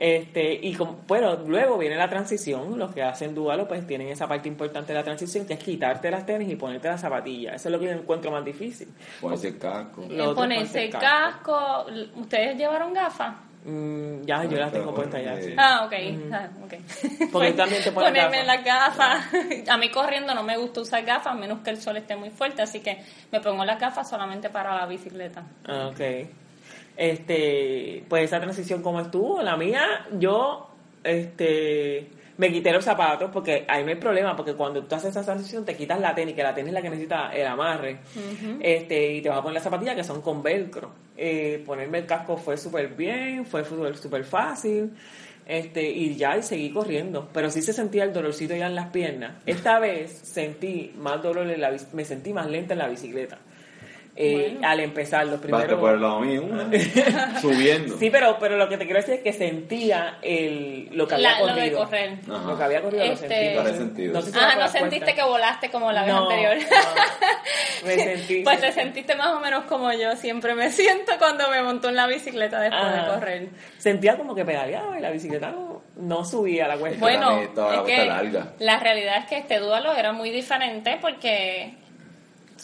Este, 0.06 0.52
y 0.52 0.74
como, 0.74 0.98
bueno, 1.08 1.34
luego 1.46 1.78
viene 1.78 1.96
la 1.96 2.10
transición, 2.10 2.78
los 2.78 2.92
que 2.92 3.02
hacen 3.02 3.34
dualo 3.34 3.66
pues 3.66 3.86
tienen 3.86 4.08
esa 4.08 4.28
parte 4.28 4.48
importante 4.48 4.92
de 4.92 4.98
la 4.98 5.02
transición 5.02 5.46
que 5.46 5.54
es 5.54 5.58
quitarte 5.58 6.10
las 6.10 6.26
tenis 6.26 6.50
y 6.50 6.56
ponerte 6.56 6.88
las 6.88 7.00
zapatillas. 7.00 7.54
Eso 7.54 7.68
es 7.68 7.72
lo 7.72 7.78
que 7.80 7.86
yo 7.86 7.92
encuentro 7.92 8.30
más 8.30 8.44
difícil. 8.44 8.88
Ponerse 9.18 9.48
el 9.48 9.58
casco. 9.58 10.06
Ponerse 10.34 10.84
el 10.84 10.90
casco, 10.90 11.86
¿ustedes 12.16 12.54
llevaron 12.58 12.92
gafas? 12.92 13.34
Mm, 13.64 14.24
ya, 14.26 14.44
yo 14.44 14.58
las 14.58 14.72
tengo 14.72 14.94
puestas 14.94 15.24
ya. 15.24 15.40
sí. 15.40 15.54
Ah, 15.56 15.86
ok. 15.86 15.92
Ah, 16.30 16.48
ok. 16.62 16.74
Porque 17.32 17.52
también 17.52 17.82
te 17.82 17.90
pones 17.90 18.10
Ponerme 18.10 18.44
gafas. 18.44 18.46
las 18.46 18.64
gafas. 19.32 19.68
A 19.70 19.78
mí 19.78 19.88
corriendo 19.88 20.34
no 20.34 20.42
me 20.42 20.58
gusta 20.58 20.82
usar 20.82 21.02
gafas, 21.02 21.28
a 21.28 21.34
menos 21.34 21.60
que 21.60 21.70
el 21.70 21.80
sol 21.80 21.96
esté 21.96 22.14
muy 22.14 22.28
fuerte, 22.28 22.60
así 22.60 22.80
que 22.80 23.02
me 23.32 23.40
pongo 23.40 23.64
las 23.64 23.80
gafas 23.80 24.06
solamente 24.06 24.50
para 24.50 24.76
la 24.76 24.84
bicicleta. 24.84 25.44
Ah, 25.66 25.86
ok. 25.90 26.00
Este, 26.96 28.04
pues 28.08 28.24
esa 28.24 28.40
transición 28.40 28.82
como 28.82 29.00
estuvo, 29.00 29.42
la 29.42 29.56
mía, 29.56 30.06
yo, 30.18 30.68
este, 31.02 32.08
me 32.36 32.52
quité 32.52 32.72
los 32.72 32.84
zapatos 32.84 33.30
porque 33.32 33.64
ahí 33.68 33.82
no 33.82 33.90
hay 33.90 33.96
problema, 33.96 34.36
porque 34.36 34.54
cuando 34.54 34.84
tú 34.84 34.94
haces 34.94 35.10
esa 35.10 35.24
transición 35.24 35.64
te 35.64 35.76
quitas 35.76 36.00
la 36.00 36.14
tenis, 36.14 36.34
que 36.34 36.42
la 36.42 36.54
tenis 36.54 36.68
es 36.68 36.74
la 36.74 36.82
que 36.82 36.90
necesita 36.90 37.32
el 37.32 37.46
amarre, 37.46 37.98
este, 38.60 39.14
y 39.14 39.22
te 39.22 39.28
vas 39.28 39.38
a 39.38 39.42
poner 39.42 39.54
las 39.54 39.64
zapatillas 39.64 39.96
que 39.96 40.04
son 40.04 40.20
con 40.20 40.42
velcro. 40.42 40.92
Eh, 41.16 41.62
ponerme 41.64 41.98
el 41.98 42.06
casco 42.06 42.36
fue 42.36 42.56
súper 42.56 42.88
bien, 42.88 43.46
fue 43.46 43.64
súper 43.64 44.24
fácil. 44.24 44.90
Este, 45.46 45.90
y 45.90 46.16
ya, 46.16 46.36
y 46.36 46.42
seguí 46.42 46.70
corriendo. 46.70 47.28
Pero 47.32 47.50
sí 47.50 47.62
se 47.62 47.72
sentía 47.72 48.04
el 48.04 48.12
dolorcito 48.12 48.56
ya 48.56 48.66
en 48.66 48.74
las 48.74 48.90
piernas. 48.90 49.34
Esta 49.46 49.78
vez 49.78 50.10
sentí 50.10 50.92
más 50.96 51.22
dolor 51.22 51.48
en 51.50 51.60
la 51.60 51.74
me 51.92 52.04
sentí 52.04 52.32
más 52.32 52.48
lenta 52.48 52.74
en 52.74 52.78
la 52.78 52.88
bicicleta. 52.88 53.38
Eh, 54.16 54.58
Al 54.62 54.78
empezar, 54.78 55.26
los 55.26 55.40
primeros... 55.40 55.78
por 55.80 55.94
el 55.94 56.00
lado 56.00 56.20
mío, 56.20 56.42
una, 56.44 56.70
subiendo. 57.40 57.98
Sí, 57.98 58.10
pero, 58.10 58.36
pero 58.38 58.56
lo 58.56 58.68
que 58.68 58.76
te 58.76 58.84
quiero 58.84 59.00
decir 59.00 59.14
es 59.14 59.20
que 59.22 59.32
sentía 59.32 60.18
el, 60.22 60.88
lo 60.92 61.08
que 61.08 61.14
había 61.16 61.32
La- 61.32 61.40
lo 61.40 61.46
de 61.46 61.52
corrido. 61.54 61.78
correr. 61.80 62.18
Ajá. 62.30 62.46
Lo 62.48 62.56
que 62.56 62.62
había 62.64 62.82
corrido 62.82 63.04
lo 63.06 63.12
Este- 63.12 63.28
sentí. 63.28 63.52
Tiene 63.62 63.76
sentido. 63.76 64.22
sé 64.22 64.30
si 64.32 64.38
Ah, 64.40 64.54
no 64.56 64.68
sentiste 64.68 65.04
cuenta. 65.06 65.14
que 65.22 65.28
volaste 65.28 65.70
como 65.70 65.90
la 65.90 66.04
vez 66.04 66.14
No, 66.14 66.30
anterior. 66.30 66.56
no. 66.56 67.86
Me 67.88 67.94
sentí... 68.04 68.42
Pues 68.44 68.60
te 68.60 68.72
sentiste 68.72 69.14
más 69.16 69.28
o 69.28 69.40
menos 69.40 69.64
como 69.64 69.92
yo 69.92 70.14
siempre 70.16 70.54
me 70.54 70.70
siento 70.72 71.12
cuando 71.18 71.50
me 71.50 71.62
monto 71.62 71.88
en 71.88 71.96
la 71.96 72.06
bicicleta 72.06 72.60
después 72.60 72.82
Ajá. 72.82 73.02
de 73.06 73.10
correr. 73.14 73.48
Sentía 73.78 74.16
como 74.16 74.34
que 74.34 74.44
pedaleaba 74.44 74.96
y 74.96 75.02
la 75.02 75.10
bicicleta 75.10 75.50
no, 75.50 75.82
no 75.96 76.24
subía 76.24 76.68
la 76.68 76.76
cuesta. 76.76 77.00
Bueno, 77.00 77.40
la 77.56 77.74
es 77.74 77.80
que 77.82 78.04
larga. 78.06 78.52
la 78.60 78.78
realidad 78.78 79.16
es 79.18 79.26
que 79.26 79.38
este 79.38 79.58
duelo 79.58 79.92
era 79.94 80.12
muy 80.12 80.30
diferente 80.30 80.98
porque 81.00 81.74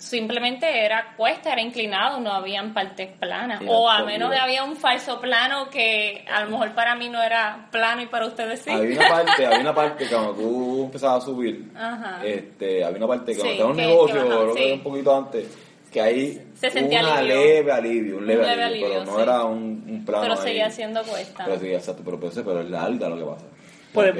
simplemente 0.00 0.84
era 0.84 1.14
cuesta, 1.16 1.52
era 1.52 1.60
inclinado, 1.60 2.18
no 2.20 2.32
habían 2.32 2.72
partes 2.72 3.10
planas. 3.18 3.60
O 3.68 3.88
a 3.88 4.02
menos 4.04 4.30
de 4.30 4.38
había 4.38 4.64
un 4.64 4.76
falso 4.76 5.20
plano 5.20 5.68
que 5.68 6.24
a 6.32 6.42
lo 6.44 6.50
mejor 6.50 6.72
para 6.74 6.94
mí 6.94 7.08
no 7.10 7.22
era 7.22 7.68
plano 7.70 8.00
y 8.02 8.06
para 8.06 8.26
ustedes 8.26 8.62
sí. 8.62 8.70
Había 8.70 8.98
una 8.98 9.08
parte, 9.24 9.46
había 9.46 9.60
una 9.60 9.74
parte 9.74 10.04
que 10.04 10.10
cuando 10.10 10.32
tú 10.34 10.84
empezabas 10.84 11.22
a 11.22 11.26
subir, 11.26 11.70
Ajá. 11.76 12.24
este, 12.24 12.82
había 12.82 12.96
una 12.98 13.06
parte 13.08 13.32
que 13.32 13.40
Sí, 13.40 13.40
cuando 13.58 13.64
que- 13.66 13.70
un 13.70 13.76
negocio, 13.76 14.14
que 14.16 14.22
bajaba, 14.28 14.42
creo 14.42 14.54
que 14.54 14.64
sí. 14.64 14.72
un 14.72 14.80
poquito 14.82 15.16
antes, 15.16 15.58
que 15.92 16.00
ahí 16.00 16.42
Se 16.54 16.70
sentía 16.70 17.00
una 17.00 17.18
alivio. 17.18 17.36
leve 17.36 17.72
alivio, 17.72 18.16
un 18.16 18.26
leve, 18.26 18.40
Un 18.42 18.48
leve 18.48 18.64
alivio, 18.64 18.86
alivio, 18.86 19.02
pero 19.04 19.04
no 19.12 19.16
sí. 19.18 19.22
era 19.22 19.44
un, 19.44 19.60
un 19.86 20.04
plano 20.06 20.22
pero 20.22 20.34
ahí. 20.34 20.40
seguía 20.48 20.70
siendo 20.70 21.02
cuesta. 21.02 21.44
Pero 21.44 21.58
seguía, 21.58 21.76
exacto, 21.76 22.02
pero, 22.04 22.18
pero, 22.18 22.32
pero 22.44 22.60
es 22.60 22.70
larga 22.70 23.08
lo 23.08 23.16
que 23.18 23.24
pasa. 23.24 23.44
Pues, 23.92 24.14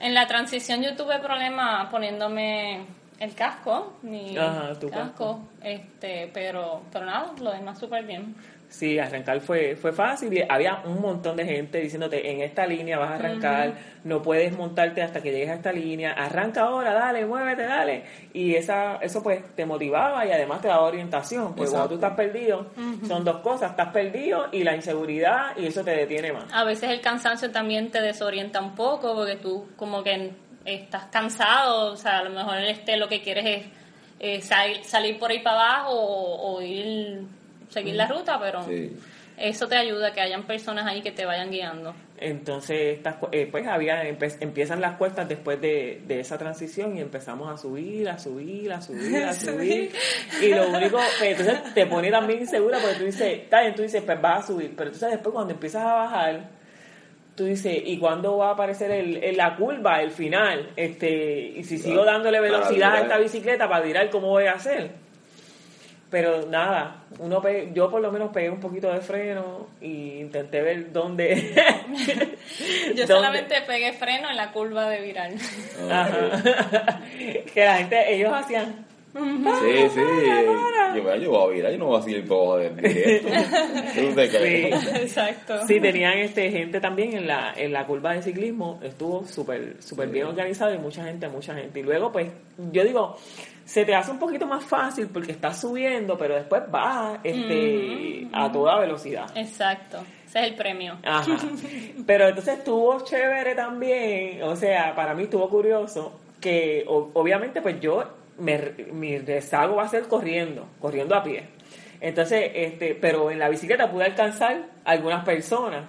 En 0.00 0.12
la 0.14 0.26
transición 0.26 0.82
yo 0.82 0.94
tuve 0.94 1.18
problemas 1.20 1.86
poniéndome 1.90 2.84
el 3.18 3.34
casco, 3.34 3.94
mi 4.02 4.36
Ajá, 4.36 4.74
tu 4.78 4.90
casco, 4.90 5.40
este, 5.62 6.30
pero, 6.32 6.82
pero 6.92 7.06
nada, 7.06 7.32
lo 7.40 7.52
demás 7.52 7.78
súper 7.78 8.04
bien. 8.04 8.34
Sí, 8.68 8.98
arrancar 8.98 9.40
fue, 9.40 9.76
fue 9.76 9.92
fácil. 9.92 10.44
Había 10.48 10.82
un 10.84 11.00
montón 11.00 11.36
de 11.36 11.44
gente 11.44 11.78
diciéndote, 11.80 12.30
en 12.30 12.40
esta 12.40 12.66
línea 12.66 12.98
vas 12.98 13.12
a 13.12 13.14
arrancar, 13.14 13.74
no 14.04 14.22
puedes 14.22 14.56
montarte 14.56 15.02
hasta 15.02 15.22
que 15.22 15.30
llegues 15.30 15.50
a 15.50 15.54
esta 15.54 15.72
línea, 15.72 16.12
arranca 16.12 16.62
ahora, 16.62 16.92
dale, 16.92 17.24
muévete, 17.24 17.62
dale. 17.62 18.04
Y 18.32 18.54
esa, 18.54 18.96
eso 18.96 19.22
pues 19.22 19.54
te 19.54 19.64
motivaba 19.64 20.26
y 20.26 20.32
además 20.32 20.60
te 20.60 20.68
daba 20.68 20.82
orientación. 20.82 21.54
Porque 21.54 21.70
cuando 21.70 21.88
tú 21.90 21.94
estás 21.94 22.14
perdido, 22.14 22.66
son 23.06 23.24
dos 23.24 23.38
cosas, 23.38 23.70
estás 23.70 23.92
perdido 23.92 24.48
y 24.50 24.64
la 24.64 24.74
inseguridad 24.74 25.56
y 25.56 25.66
eso 25.66 25.84
te 25.84 25.92
detiene 25.92 26.32
más. 26.32 26.52
A 26.52 26.64
veces 26.64 26.90
el 26.90 27.00
cansancio 27.00 27.50
también 27.52 27.90
te 27.90 28.02
desorienta 28.02 28.60
un 28.60 28.74
poco 28.74 29.14
porque 29.14 29.36
tú 29.36 29.68
como 29.76 30.02
que 30.02 30.32
estás 30.66 31.04
cansado, 31.06 31.92
o 31.92 31.96
sea, 31.96 32.18
a 32.18 32.24
lo 32.24 32.30
mejor 32.30 32.58
este 32.58 32.96
lo 32.96 33.08
que 33.08 33.22
quieres 33.22 33.44
es 33.46 33.66
eh, 34.18 34.40
sal- 34.42 34.82
salir 34.84 35.18
por 35.18 35.30
ahí 35.30 35.40
para 35.40 35.56
abajo 35.76 35.92
o, 35.92 36.56
o 36.56 36.62
ir 36.62 37.20
seguir 37.68 37.94
la 37.94 38.06
ruta, 38.06 38.38
pero 38.40 38.62
Sí. 38.64 38.96
eso 39.36 39.66
te 39.68 39.76
ayuda 39.76 40.12
que 40.12 40.20
hayan 40.20 40.44
personas 40.44 40.86
ahí 40.86 41.02
que 41.02 41.12
te 41.12 41.24
vayan 41.26 41.50
guiando. 41.50 41.94
Entonces, 42.18 42.96
estas, 42.96 43.16
eh, 43.32 43.46
pues 43.50 43.66
había, 43.66 44.02
empiezan 44.08 44.80
las 44.80 44.96
cuestas 44.96 45.28
después 45.28 45.60
de, 45.60 46.00
de 46.06 46.20
esa 46.20 46.38
transición 46.38 46.96
y 46.96 47.00
empezamos 47.02 47.52
a 47.52 47.58
subir, 47.58 48.08
a 48.08 48.18
subir, 48.18 48.72
a 48.72 48.80
subir, 48.80 49.22
a 49.22 49.34
subir. 49.34 49.92
y 50.40 50.48
lo 50.48 50.70
único, 50.70 50.96
pues, 51.18 51.38
entonces 51.38 51.74
te 51.74 51.84
pone 51.84 52.10
también 52.10 52.40
insegura 52.40 52.78
porque 52.78 52.96
tú 52.96 53.04
dices, 53.04 53.40
está 53.42 53.60
bien, 53.60 53.74
tú 53.74 53.82
dices, 53.82 54.02
pues 54.02 54.18
vas 54.22 54.44
a 54.44 54.46
subir, 54.46 54.72
pero 54.74 54.88
entonces 54.88 55.10
después 55.10 55.34
cuando 55.34 55.52
empiezas 55.52 55.82
a 55.82 55.92
bajar, 55.92 56.48
tú 57.36 57.44
dices, 57.44 57.80
¿y 57.84 57.98
cuándo 57.98 58.36
va 58.38 58.48
a 58.48 58.52
aparecer 58.52 58.90
el, 58.90 59.22
el- 59.22 59.36
la 59.36 59.54
curva, 59.56 60.00
el 60.02 60.10
final? 60.10 60.70
este 60.76 61.52
Y 61.56 61.62
si 61.64 61.78
sigo 61.78 62.04
dándole 62.04 62.40
velocidad 62.40 62.94
a 62.94 63.00
esta 63.02 63.18
bicicleta 63.18 63.68
para 63.68 63.84
virar, 63.84 64.10
¿cómo 64.10 64.28
voy 64.28 64.46
a 64.46 64.52
hacer? 64.52 64.90
Pero 66.10 66.46
nada, 66.46 67.02
uno 67.18 67.42
pe- 67.42 67.70
yo 67.74 67.90
por 67.90 68.00
lo 68.00 68.12
menos 68.12 68.30
pegué 68.32 68.48
un 68.48 68.60
poquito 68.60 68.92
de 68.92 69.00
freno 69.00 69.66
y 69.80 70.20
intenté 70.20 70.62
ver 70.62 70.92
dónde. 70.92 71.52
Yo 72.94 72.94
dónde- 72.94 73.06
solamente 73.08 73.56
pegué 73.66 73.92
freno 73.92 74.30
en 74.30 74.36
la 74.36 74.52
curva 74.52 74.88
de 74.88 75.00
viral. 75.00 75.34
Ajá. 75.90 77.00
que 77.54 77.64
la 77.64 77.76
gente, 77.78 78.14
ellos 78.14 78.32
hacían. 78.32 78.86
Sí, 79.14 79.88
sí. 79.94 80.00
Yo, 80.94 81.16
yo 81.16 81.30
voy 81.30 81.50
a 81.50 81.54
virar, 81.54 81.72
yo 81.72 81.78
no 81.78 81.86
voy 81.86 81.98
a 81.98 82.02
seguir 82.02 82.28
todo 82.28 82.58
de 82.58 82.70
directo. 82.70 83.28
¿Tú 83.94 84.14
te 84.14 84.28
crees? 84.28 84.80
Sí. 84.80 84.88
Exacto. 84.96 85.66
Sí, 85.66 85.80
tenían 85.80 86.18
este 86.18 86.50
gente 86.50 86.80
también 86.80 87.14
en 87.16 87.26
la, 87.26 87.52
en 87.56 87.72
la 87.72 87.86
curva 87.86 88.12
de 88.14 88.22
ciclismo, 88.22 88.78
estuvo 88.82 89.24
súper 89.26 89.76
súper 89.82 90.08
bien 90.08 90.26
organizado 90.26 90.74
y 90.74 90.78
mucha 90.78 91.04
gente, 91.04 91.28
mucha 91.28 91.54
gente. 91.54 91.80
Y 91.80 91.82
luego, 91.82 92.12
pues, 92.12 92.28
yo 92.72 92.84
digo, 92.84 93.16
se 93.64 93.84
te 93.84 93.94
hace 93.94 94.10
un 94.12 94.18
poquito 94.18 94.46
más 94.46 94.64
fácil 94.64 95.08
porque 95.12 95.32
estás 95.32 95.60
subiendo, 95.60 96.16
pero 96.16 96.34
después 96.36 96.62
vas 96.70 97.18
este, 97.24 98.28
a 98.32 98.50
toda 98.52 98.78
velocidad. 98.80 99.26
Exacto. 99.34 99.98
Ese 100.26 100.40
es 100.40 100.44
el 100.46 100.54
premio. 100.54 100.98
Ajá. 101.04 101.36
Pero 102.06 102.28
entonces 102.28 102.58
estuvo 102.58 103.00
chévere 103.04 103.54
también, 103.54 104.42
o 104.42 104.54
sea, 104.56 104.94
para 104.94 105.14
mí 105.14 105.22
estuvo 105.24 105.48
curioso 105.48 106.20
que 106.40 106.84
o- 106.88 107.10
obviamente 107.14 107.62
pues 107.62 107.80
yo 107.80 108.04
me, 108.38 108.58
mi 108.92 109.18
rezago 109.18 109.76
va 109.76 109.84
a 109.84 109.88
ser 109.88 110.04
corriendo, 110.04 110.68
corriendo 110.80 111.14
a 111.14 111.22
pie. 111.22 111.44
Entonces, 112.00 112.50
este, 112.54 112.94
pero 112.94 113.30
en 113.30 113.38
la 113.38 113.48
bicicleta 113.48 113.90
pude 113.90 114.04
alcanzar 114.04 114.66
a 114.84 114.90
algunas 114.90 115.24
personas. 115.24 115.88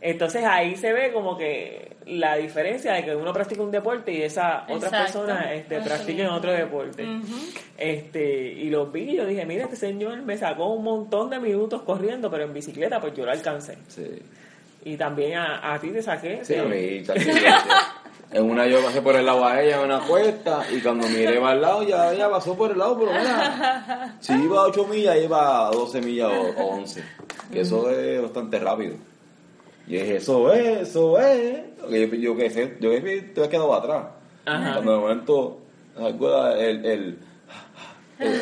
Entonces 0.00 0.44
ahí 0.44 0.76
se 0.76 0.92
ve 0.92 1.12
como 1.12 1.38
que 1.38 1.96
la 2.06 2.36
diferencia 2.36 2.92
de 2.92 3.04
que 3.04 3.16
uno 3.16 3.32
practica 3.32 3.62
un 3.62 3.70
deporte 3.70 4.12
y 4.12 4.20
esa 4.20 4.64
otras 4.68 4.92
Exacto. 4.92 5.20
personas 5.22 5.52
este, 5.52 5.80
practiquen 5.80 6.26
otro 6.26 6.52
deporte. 6.52 7.06
este 7.78 8.52
Y 8.52 8.68
los 8.68 8.92
vi 8.92 9.02
y 9.12 9.16
yo 9.16 9.24
dije, 9.24 9.46
mira, 9.46 9.64
este 9.64 9.76
señor 9.76 10.20
me 10.22 10.36
sacó 10.36 10.66
un 10.74 10.84
montón 10.84 11.30
de 11.30 11.38
minutos 11.40 11.82
corriendo, 11.82 12.30
pero 12.30 12.44
en 12.44 12.52
bicicleta 12.52 13.00
pues 13.00 13.14
yo 13.14 13.24
lo 13.24 13.30
alcancé. 13.32 13.78
Sí. 13.88 14.20
Y 14.84 14.96
también 14.98 15.38
a, 15.38 15.72
a 15.72 15.78
ti 15.78 15.88
te 15.88 16.02
saqué. 16.02 16.44
Sí, 16.44 16.54
a 16.56 16.64
mí, 16.64 17.02
yo- 17.04 17.14
En 18.34 18.50
una 18.50 18.66
yo 18.66 18.82
pasé 18.82 19.00
por 19.00 19.14
el 19.14 19.24
lado 19.24 19.46
a 19.46 19.62
ella 19.62 19.78
en 19.78 19.84
una 19.84 20.00
cuesta 20.00 20.64
y 20.72 20.80
cuando 20.80 21.08
miré 21.08 21.38
para 21.38 21.52
el 21.52 21.60
lado 21.60 21.84
ya 21.84 22.12
ella 22.12 22.28
pasó 22.28 22.56
por 22.56 22.72
el 22.72 22.78
lado, 22.78 22.98
pero 22.98 23.12
mira, 23.12 24.16
si 24.18 24.32
iba 24.32 24.58
a 24.58 24.62
8 24.64 24.86
millas 24.88 25.16
iba 25.22 25.68
a 25.68 25.70
12 25.70 26.00
millas 26.00 26.32
o, 26.32 26.62
o 26.62 26.74
11. 26.78 27.04
Que 27.52 27.60
eso 27.60 27.88
es 27.88 28.20
bastante 28.20 28.58
rápido. 28.58 28.96
Y 29.86 29.92
dije, 29.92 30.16
eso 30.16 30.52
es, 30.52 30.88
eso 30.88 31.16
es. 31.20 31.60
Porque 31.80 32.08
yo, 32.08 32.16
yo 32.16 32.36
que 32.36 32.50
sé, 32.50 32.76
yo 32.80 32.90
que 32.90 33.00
te 33.34 33.44
he 33.44 33.48
quedado 33.48 33.72
atrás. 33.72 34.06
Ajá. 34.46 34.72
Cuando 34.74 34.92
de 34.92 34.98
momento, 34.98 35.58
¿recuerdas 35.96 36.60
el, 36.60 36.84
el, 36.84 37.18
el, 38.18 38.40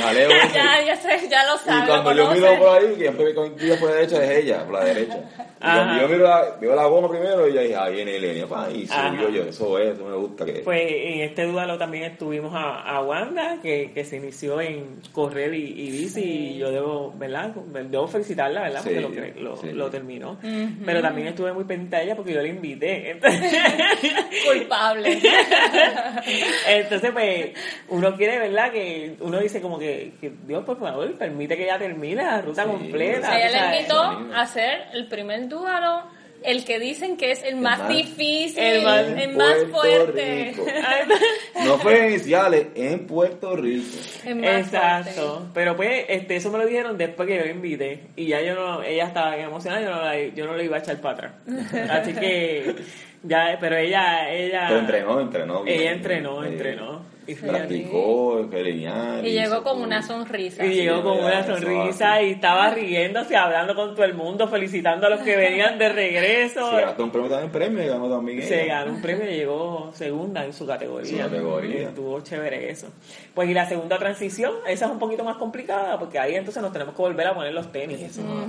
jaleo? 0.00 0.28
Ya, 0.54 0.84
ya, 0.84 0.96
sé, 0.96 1.28
ya 1.28 1.44
lo 1.46 1.56
Y 1.56 1.58
sabes. 1.58 1.88
cuando 1.88 2.14
lo 2.14 2.24
yo 2.24 2.30
miro 2.32 2.58
por 2.58 2.68
ahí, 2.78 2.88
que 2.96 3.02
siempre 3.02 3.34
tira 3.58 3.76
por 3.76 3.88
la 3.90 3.96
derecha 3.96 4.24
es 4.24 4.30
ella, 4.44 4.64
por 4.64 4.74
la 4.74 4.84
derecha. 4.84 5.18
Y 5.58 5.60
cuando 5.60 6.02
yo 6.02 6.08
miro 6.08 6.24
la, 6.24 6.56
veo 6.60 6.74
la 6.76 6.84
goma 6.86 7.08
primero, 7.08 7.48
y 7.48 7.54
ya 7.54 7.60
dije, 7.62 7.76
ahí 7.76 7.94
viene 7.94 8.16
Elenia, 8.16 8.46
pa, 8.46 8.68
y 8.70 8.86
subió 8.86 9.30
yo, 9.30 9.42
eso 9.44 9.78
es, 9.78 9.94
eso 9.94 10.04
me 10.04 10.16
gusta 10.16 10.44
que... 10.44 10.52
Pues 10.60 10.82
en 10.90 11.20
este 11.22 11.44
duelo 11.44 11.78
también 11.78 12.04
estuvimos 12.04 12.52
a, 12.54 12.80
a 12.96 13.02
Wanda, 13.02 13.58
que, 13.62 13.90
que 13.94 14.04
se 14.04 14.16
inició 14.16 14.60
en 14.60 15.00
correr 15.12 15.54
y, 15.54 15.64
y 15.64 15.90
bici, 15.90 16.22
y 16.22 16.58
yo 16.58 16.70
debo, 16.70 17.12
¿verdad? 17.16 17.54
Debo 17.90 18.06
felicitarla, 18.06 18.62
¿verdad? 18.62 18.80
Porque 18.82 18.94
Sí, 18.94 19.40
lo, 19.40 19.50
lo, 19.50 19.56
sí. 19.56 19.72
lo 19.72 19.90
terminó. 19.90 20.38
Pero 20.84 21.00
también 21.00 21.28
estuve 21.28 21.52
muy 21.52 21.64
pendiente 21.64 21.96
a 21.96 22.02
ella 22.02 22.16
porque 22.16 22.32
yo 22.34 22.42
la 22.42 22.48
invité. 22.48 23.10
Entonces, 23.12 23.52
Culpable. 24.46 25.18
entonces, 26.68 27.10
pues, 27.12 27.50
uno 27.88 28.14
quiere, 28.16 28.38
¿verdad? 28.38 28.70
Que 28.72 29.13
uno 29.20 29.38
dice 29.40 29.60
como 29.60 29.78
que, 29.78 30.12
que 30.20 30.32
Dios, 30.46 30.64
por 30.64 30.78
favor, 30.78 31.12
permite 31.14 31.56
que 31.56 31.64
ella 31.64 31.78
termine 31.78 32.22
la 32.22 32.40
ruta 32.40 32.64
Sí, 32.64 32.68
completa. 32.70 33.36
Ella 33.38 33.46
o 33.48 33.50
sea, 33.50 33.70
le 33.70 33.76
invitó 33.78 34.00
a 34.34 34.40
hacer 34.40 34.82
el 34.92 35.06
primer 35.08 35.48
duelo, 35.48 36.02
el 36.42 36.64
que 36.66 36.78
dicen 36.78 37.16
que 37.16 37.30
es 37.30 37.42
el, 37.42 37.56
más, 37.56 37.78
más- 37.78 37.88
difícil, 37.88 38.58
el 38.62 38.86
el 39.18 39.34
más- 39.36 39.64
fuerte. 39.70 40.52
Rico. 40.54 40.66
No 41.64 41.78
fue 41.78 41.98
en 42.06 42.10
iniciales, 42.12 42.66
en 42.74 43.06
Puerto 43.06 43.56
Rico. 43.56 43.96
Exacto, 44.26 45.28
fuerte. 45.36 45.48
pero 45.54 45.76
pues 45.76 46.04
este, 46.08 46.36
eso 46.36 46.50
me 46.50 46.58
lo 46.58 46.66
dijeron 46.66 46.98
después 46.98 47.26
que 47.28 47.36
yo 47.38 47.44
la 47.44 47.50
invité 47.50 48.00
y 48.16 48.26
ya 48.26 48.42
yo 48.42 48.54
no, 48.54 48.82
ella 48.82 49.06
estaba 49.06 49.36
emocionada, 49.36 49.80
yo 49.82 49.90
no 49.90 50.02
la, 50.02 50.18
yo 50.34 50.46
no 50.46 50.56
le 50.56 50.64
iba 50.64 50.76
a 50.76 50.80
echar 50.80 51.00
para 51.00 51.14
atrás. 51.14 51.32
Así 51.90 52.12
que 52.12 52.74
ya, 53.22 53.56
pero 53.60 53.76
ella, 53.76 54.30
ella, 54.30 54.66
Pero 54.68 54.80
entrenó, 54.80 55.20
entrenó 55.20 55.62
bien. 55.62 55.80
ella 55.80 55.92
entrenó, 55.92 56.44
entrenó 56.44 57.02
y 57.26 57.34
Practicó, 57.34 58.46
lineal. 58.52 59.26
Y 59.26 59.32
llegó 59.32 59.62
con 59.62 59.80
una 59.80 60.02
sonrisa. 60.02 60.64
y 60.64 60.74
llegó 60.74 61.02
con 61.02 61.18
una 61.18 61.44
sonrisa 61.44 62.20
y 62.22 62.32
estaba 62.32 62.70
riéndose, 62.70 63.36
hablando 63.36 63.74
con 63.74 63.94
todo 63.94 64.04
el 64.04 64.14
mundo, 64.14 64.46
felicitando 64.48 65.06
a 65.06 65.10
los 65.10 65.20
que 65.20 65.36
venían 65.36 65.78
de 65.78 65.88
regreso. 65.88 66.70
Se 66.70 66.80
ganó 66.82 67.04
un 67.04 67.10
premio 67.10 67.30
también, 67.30 67.50
premio, 67.52 67.88
ganó 67.92 68.10
también 68.10 68.42
Se 68.42 68.66
ganó 68.66 68.92
un 68.92 69.00
premio 69.02 69.30
y 69.30 69.34
llegó 69.36 69.90
segunda 69.94 70.44
en 70.44 70.52
su 70.52 70.66
categoría. 70.66 71.10
Su 71.10 71.16
categoría. 71.18 71.80
Y 71.80 71.84
Estuvo 71.84 72.20
chévere 72.20 72.70
eso. 72.70 72.88
Pues 73.34 73.48
y 73.48 73.54
la 73.54 73.66
segunda 73.68 73.98
transición, 73.98 74.52
esa 74.68 74.84
es 74.86 74.90
un 74.90 74.98
poquito 74.98 75.24
más 75.24 75.36
complicada 75.36 75.98
porque 75.98 76.18
ahí 76.18 76.34
entonces 76.34 76.62
nos 76.62 76.72
tenemos 76.72 76.94
que 76.94 77.02
volver 77.02 77.26
a 77.26 77.34
poner 77.34 77.54
los 77.54 77.72
tenis. 77.72 78.00
Eso 78.02 78.22
no. 78.22 78.44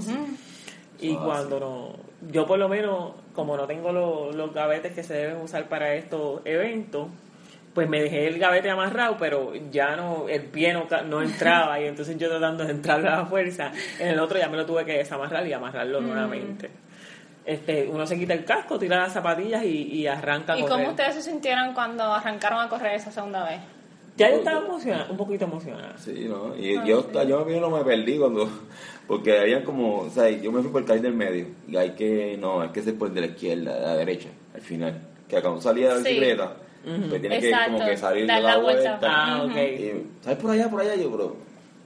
Y 1.00 1.14
Ah, 1.16 1.22
cuando 1.26 1.60
no, 1.60 2.32
yo 2.32 2.46
por 2.46 2.58
lo 2.58 2.70
menos, 2.70 3.12
como 3.34 3.58
no 3.58 3.68
tengo 3.68 3.92
lo- 3.92 4.32
los 4.32 4.54
gavetes 4.54 4.94
que 4.94 5.04
se 5.04 5.14
deben 5.14 5.38
usar 5.38 5.66
para 5.68 5.94
estos 5.96 6.42
eventos, 6.46 7.08
pues 7.76 7.88
me 7.88 8.02
dejé 8.02 8.26
el 8.28 8.40
gavete 8.40 8.70
amarrado, 8.72 9.18
pero 9.20 9.54
ya 9.70 9.96
no, 9.96 10.28
el 10.30 10.44
pie 10.46 10.74
no, 10.74 10.88
no 11.08 11.22
entraba 11.22 11.80
y 11.80 11.86
entonces 11.86 12.18
yo 12.18 12.30
tratando 12.30 12.64
de 12.64 12.72
entrar 12.72 13.06
a 13.06 13.18
la 13.18 13.26
fuerza, 13.28 13.72
en 14.00 14.08
el 14.08 14.20
otro 14.20 14.40
ya 14.40 14.48
me 14.50 14.58
lo 14.58 14.66
tuve 14.66 14.84
que 14.86 14.94
desamarrar 14.94 15.46
y 15.46 15.54
amarrarlo 15.54 16.00
nuevamente. 16.02 16.72
Este, 17.46 17.88
uno 17.88 18.08
se 18.08 18.18
quita 18.18 18.34
el 18.34 18.44
casco, 18.44 18.80
tira 18.80 18.98
las 18.98 19.14
zapatillas 19.14 19.64
y, 19.64 19.68
y 19.94 20.08
arranca 20.08 20.54
a 20.54 20.58
¿Y 20.58 20.62
correr. 20.62 20.78
cómo 20.78 20.90
ustedes 20.92 21.14
se 21.16 21.22
sintieron 21.22 21.74
cuando 21.76 22.04
arrancaron 22.06 22.60
a 22.60 22.68
correr 22.70 22.96
esa 22.96 23.12
segunda 23.12 23.44
vez? 23.48 23.60
Ya 24.18 24.30
yo 24.32 24.38
estaba 24.38 24.66
emocionada, 24.66 25.08
un 25.12 25.18
poquito 25.18 25.44
emocionada. 25.46 25.98
Sí, 25.98 26.26
¿no? 26.30 26.56
Y 26.58 26.74
yo, 26.88 27.12
yo 27.28 27.44
primero 27.46 27.70
me 27.70 27.84
perdí 27.84 28.18
cuando, 28.18 28.50
porque 29.08 29.38
había 29.38 29.64
como, 29.64 29.98
o 30.00 30.10
sea, 30.10 30.30
yo 30.30 30.52
me 30.54 30.62
fui 30.62 30.72
por 30.72 30.82
el 30.82 30.88
carril 30.88 31.04
del 31.04 31.14
medio, 31.14 31.48
y 31.68 31.76
hay 31.76 31.92
que, 31.92 32.38
no, 32.40 32.62
hay 32.62 32.70
que 32.70 32.82
ser 32.82 32.98
por 32.98 33.10
el 33.10 33.14
de 33.14 33.22
la 33.22 33.28
izquierda, 33.28 33.76
de 33.76 33.82
la 33.82 33.96
derecha, 33.98 34.30
al 34.54 34.62
final. 34.62 35.02
Que 35.28 35.42
cuando 35.42 35.62
salía 35.62 35.90
de 35.90 35.96
la 35.96 36.00
Sí. 36.02 36.08
bicicleta, 36.10 36.54
pues 37.10 37.22
tienes 37.22 37.40
que 37.40 37.50
Exacto, 37.50 37.74
como 37.74 37.86
que 37.86 37.98
salir 37.98 38.28
dar 38.28 38.38
de 38.38 38.44
la, 38.44 38.50
la 38.58 38.58
vuelta. 38.64 38.90
vuelta. 38.92 39.08
Ah, 39.12 39.44
ok. 39.44 39.56
Y, 39.58 39.92
¿sabes 40.24 40.40
por 40.40 40.52
allá, 40.52 40.70
por 40.70 40.82
allá? 40.82 40.96
Yo, 40.96 41.12
pero, 41.12 41.36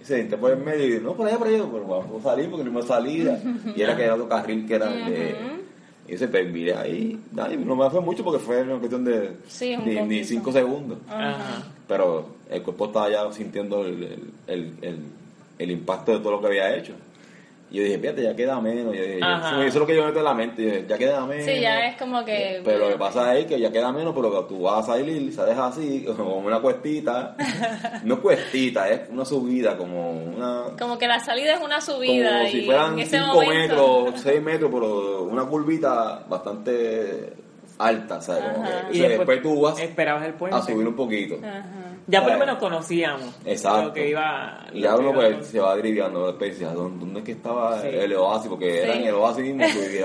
y 0.01 0.06
se 0.06 0.20
entré 0.22 0.38
por 0.38 0.51
el 0.51 0.58
medio 0.58 0.98
y 0.98 1.00
no, 1.00 1.13
por 1.13 1.27
allá, 1.27 1.38
por 1.38 1.48
allá, 1.48 1.63
pero 1.72 1.86
vamos 1.88 2.25
a 2.25 2.29
salir 2.29 2.50
porque 2.50 2.63
no 2.65 2.72
me 2.72 2.82
salida. 2.82 3.39
Y 3.75 3.82
era 3.82 3.96
que 3.96 4.03
era 4.03 4.15
otro 4.15 4.27
carril 4.29 4.65
que 4.68 4.75
era 4.75 4.88
de... 4.88 5.36
Y 6.08 6.18
se 6.18 6.27
permite 6.27 6.74
ahí, 6.74 7.20
Ay, 7.38 7.56
no 7.58 7.75
me 7.75 7.88
fue 7.91 8.01
mucho 8.01 8.24
porque 8.24 8.39
fue 8.39 8.63
una 8.63 8.77
cuestión 8.77 9.06
de 9.06 9.32
Sí, 9.48 9.75
un 9.75 9.86
ni, 9.86 10.01
ni 10.01 10.24
cinco 10.24 10.51
segundos. 10.51 10.98
Ajá. 11.08 11.63
Pero 11.88 12.29
el 12.50 12.63
cuerpo 12.63 12.88
estaba 12.88 13.10
ya 13.12 13.32
sintiendo 13.32 13.86
el, 13.86 14.03
el, 14.03 14.20
el, 14.48 14.74
el- 14.82 15.00
el 15.60 15.72
impacto 15.72 16.13
de 16.13 16.20
todo 16.20 16.32
lo 16.32 16.39
que 16.41 16.48
había 16.48 16.74
hecho. 16.75 16.94
Y 17.72 17.78
yo 17.78 17.84
dije, 17.84 18.00
fíjate, 18.00 18.24
ya 18.24 18.36
queda 18.36 18.60
menos. 18.60 18.96
Yo 18.96 19.02
dije, 19.04 19.20
eso, 19.20 19.56
eso 19.62 19.64
es 19.68 19.76
lo 19.76 19.86
que 19.86 19.96
yo 19.96 20.04
meto 20.04 20.18
en 20.20 20.26
la 20.26 20.34
mente. 20.34 20.64
Yo 20.64 20.70
dije, 20.70 20.86
ya 20.88 20.98
queda 20.98 21.26
menos. 21.26 21.46
Sí, 21.46 21.60
ya 21.60 21.88
es 21.88 21.98
como 21.98 22.26
que... 22.26 22.62
Pero 22.66 22.80
lo 22.80 22.90
que 22.90 22.98
pasa 22.98 23.38
es 23.38 23.46
que 23.46 23.60
ya 23.60 23.72
queda 23.72 23.92
menos, 23.92 24.14
pero 24.16 24.32
que 24.32 24.48
tú 24.50 24.62
vas 24.64 24.80
a 24.90 24.94
salir, 24.94 25.32
sales 25.34 25.58
así, 25.58 26.04
como 26.18 26.38
una 26.38 26.60
cuestita. 26.62 27.36
no 28.04 28.16
es 28.16 28.20
cuestita, 28.22 28.90
es 28.90 29.02
una 29.10 29.24
subida, 29.24 29.78
como 29.78 30.12
una. 30.12 30.64
Como 30.80 30.98
que 30.98 31.08
la 31.08 31.20
salida 31.20 31.54
es 31.54 31.62
una 31.62 31.80
subida 31.80 32.32
Como 32.40 32.48
y 32.48 32.52
si 32.52 32.66
fueran 32.66 32.94
en 32.94 33.00
ese 33.00 33.20
5 33.20 33.34
momento... 33.34 34.04
metros, 34.06 34.22
6 34.24 34.42
metros, 34.42 34.72
pero 34.74 35.24
una 35.24 35.44
curvita 35.46 36.24
bastante 36.28 37.34
alta, 37.78 38.20
¿sabes? 38.22 38.44
Como 38.52 38.64
que- 38.64 38.70
Ajá. 38.70 38.80
entonces 38.88 39.10
después, 39.10 39.42
tú 39.42 39.62
vas 39.62 39.80
esperabas 39.80 40.26
el 40.26 40.34
puente. 40.34 40.58
a 40.58 40.62
subir 40.62 40.88
un 40.88 40.96
poquito. 40.96 41.36
Ajá. 41.44 41.64
Ya 42.10 42.24
por 42.24 42.32
lo 42.34 42.39
menos 42.39 42.58
conocíamos 42.58 43.36
Exacto. 43.46 43.84
lo 43.84 43.94
que 43.94 44.10
iba. 44.10 44.66
Y 44.74 44.80
lo 44.80 44.89
ya 44.89 44.96
uno 44.96 45.13
pues 45.13 45.48
se 45.48 45.60
va 45.60 45.75
deriviando 45.75 46.28
después 46.28 46.51
dice, 46.58 46.66
¿a 46.70 46.74
¿dónde, 46.74 47.20
es 47.20 47.25
que 47.25 47.32
estaba 47.34 47.80
Sí. 47.82 47.88
el 47.92 48.13
oasis? 48.16 48.50
Porque 48.50 48.84
era 48.84 48.96
en 48.96 49.04
el 49.04 49.13
oasis 49.16 49.44
mismo 49.44 49.60
que 49.80 50.04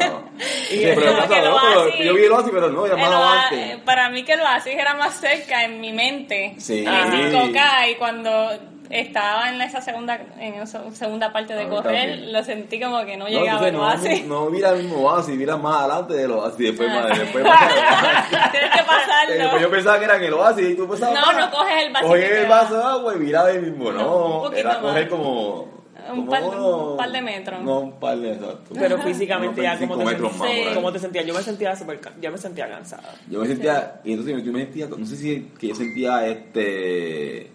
oasis- 1.49 2.05
yo 2.05 2.15
vi 2.15 2.25
el 2.25 2.33
oasis, 2.33 2.51
pero 2.53 2.71
no, 2.71 2.87
ya 2.87 2.95
El 2.95 3.01
más 3.01 3.09
oa- 3.11 3.43
adelante. 3.49 3.83
para 3.85 4.09
mí 4.11 4.23
que 4.25 4.33
el 4.35 4.41
oasis 4.41 4.75
era 4.75 4.95
más 4.95 5.15
cerca 5.15 5.65
en 5.65 5.81
mi 5.81 5.93
mente. 5.93 6.55
Sí. 6.59 6.85
5K 6.85 7.91
y 7.91 7.95
cuando 7.97 8.51
estaba 8.91 9.49
en 9.49 9.61
esa 9.63 9.81
segunda 9.81 10.21
en 10.39 10.55
esa 10.55 10.83
segunda 10.93 11.33
parte 11.33 11.55
de 11.55 11.67
correr, 11.69 12.11
también. 12.11 12.33
lo 12.35 12.45
sentí 12.45 12.79
como 12.79 13.03
que 13.07 13.17
no 13.17 13.25
No, 13.25 13.31
llegaba 13.31 13.67
el 13.67 13.77
oasis. 13.77 14.27
no, 14.27 14.45
no, 14.45 14.51
vi 14.51 14.63
el 14.63 14.83
mismo 14.83 14.99
oasis, 14.99 15.39
vi 15.39 15.47
la 15.47 15.57
más 15.57 15.81
adelante 15.81 16.13
del 16.15 16.31
oasis, 16.33 16.59
después, 16.59 16.89
más, 16.91 17.19
después, 17.19 17.45
Tienes 18.53 18.71
que 18.71 18.83
pasarlo. 18.85 19.35
Después 19.35 19.63
yo 19.63 19.71
pensaba 19.71 19.99
que 19.99 20.05
era 20.05 20.17
en 20.17 20.25
el 20.25 20.35
oasis 20.35 20.71
y 20.71 20.75
tú 20.77 20.87
pensabas. 20.87 21.15
No, 21.15 21.31
ah, 21.31 21.33
no 21.33 21.51
coges 21.51 21.83
el 21.83 21.93
vasito 21.95 22.11
Cogí 22.13 22.23
que 22.23 22.41
el 22.43 22.45
va. 22.51 22.63
vaso 22.63 22.77
de 22.77 22.83
agua 22.83 23.15
y 23.15 23.19
miraba 23.21 23.49
ahí 23.49 23.59
mismo. 23.61 23.91
No, 23.93 24.03
No, 24.03 24.43
un 24.49 24.55
era 24.55 24.81
coger 24.81 25.03
más. 25.11 25.11
como. 25.19 25.75
Un 26.07 26.17
como 26.17 26.31
par 26.31 26.43
de- 26.43 26.49
unos- 26.49 26.91
un 26.91 26.97
par 26.99 27.13
de 27.13 27.23
metros. 27.23 27.63
No, 27.63 27.79
un 27.81 27.93
par 27.99 28.19
de 28.19 28.33
exacto. 28.35 28.75
Pero 28.75 28.99
físicamente 28.99 29.63
ya 29.63 29.79
como 29.79 29.97
25 29.97 29.99
te, 29.99 30.05
metros 30.05 30.37
más. 30.37 30.75
¿cómo 30.75 30.93
te 30.93 30.99
sentías? 30.99 31.25
Yo 31.25 31.33
me 31.35 31.43
sentía 31.43 31.75
súper, 31.77 32.01
yo 32.21 32.31
me 32.31 32.37
sentía 32.37 32.69
cansada. 32.69 33.15
Yo 33.31 33.41
me 33.41 33.47
sentía, 33.47 34.01
y 34.05 34.11
entonces 34.13 34.45
yo 34.45 34.53
me 34.53 34.61
sentía, 34.65 34.87
no 34.89 35.07
sé 35.07 35.17
si 35.17 35.51
que 35.59 35.69
yo 35.69 35.75
sentía 35.75 36.27
este, 36.27 37.51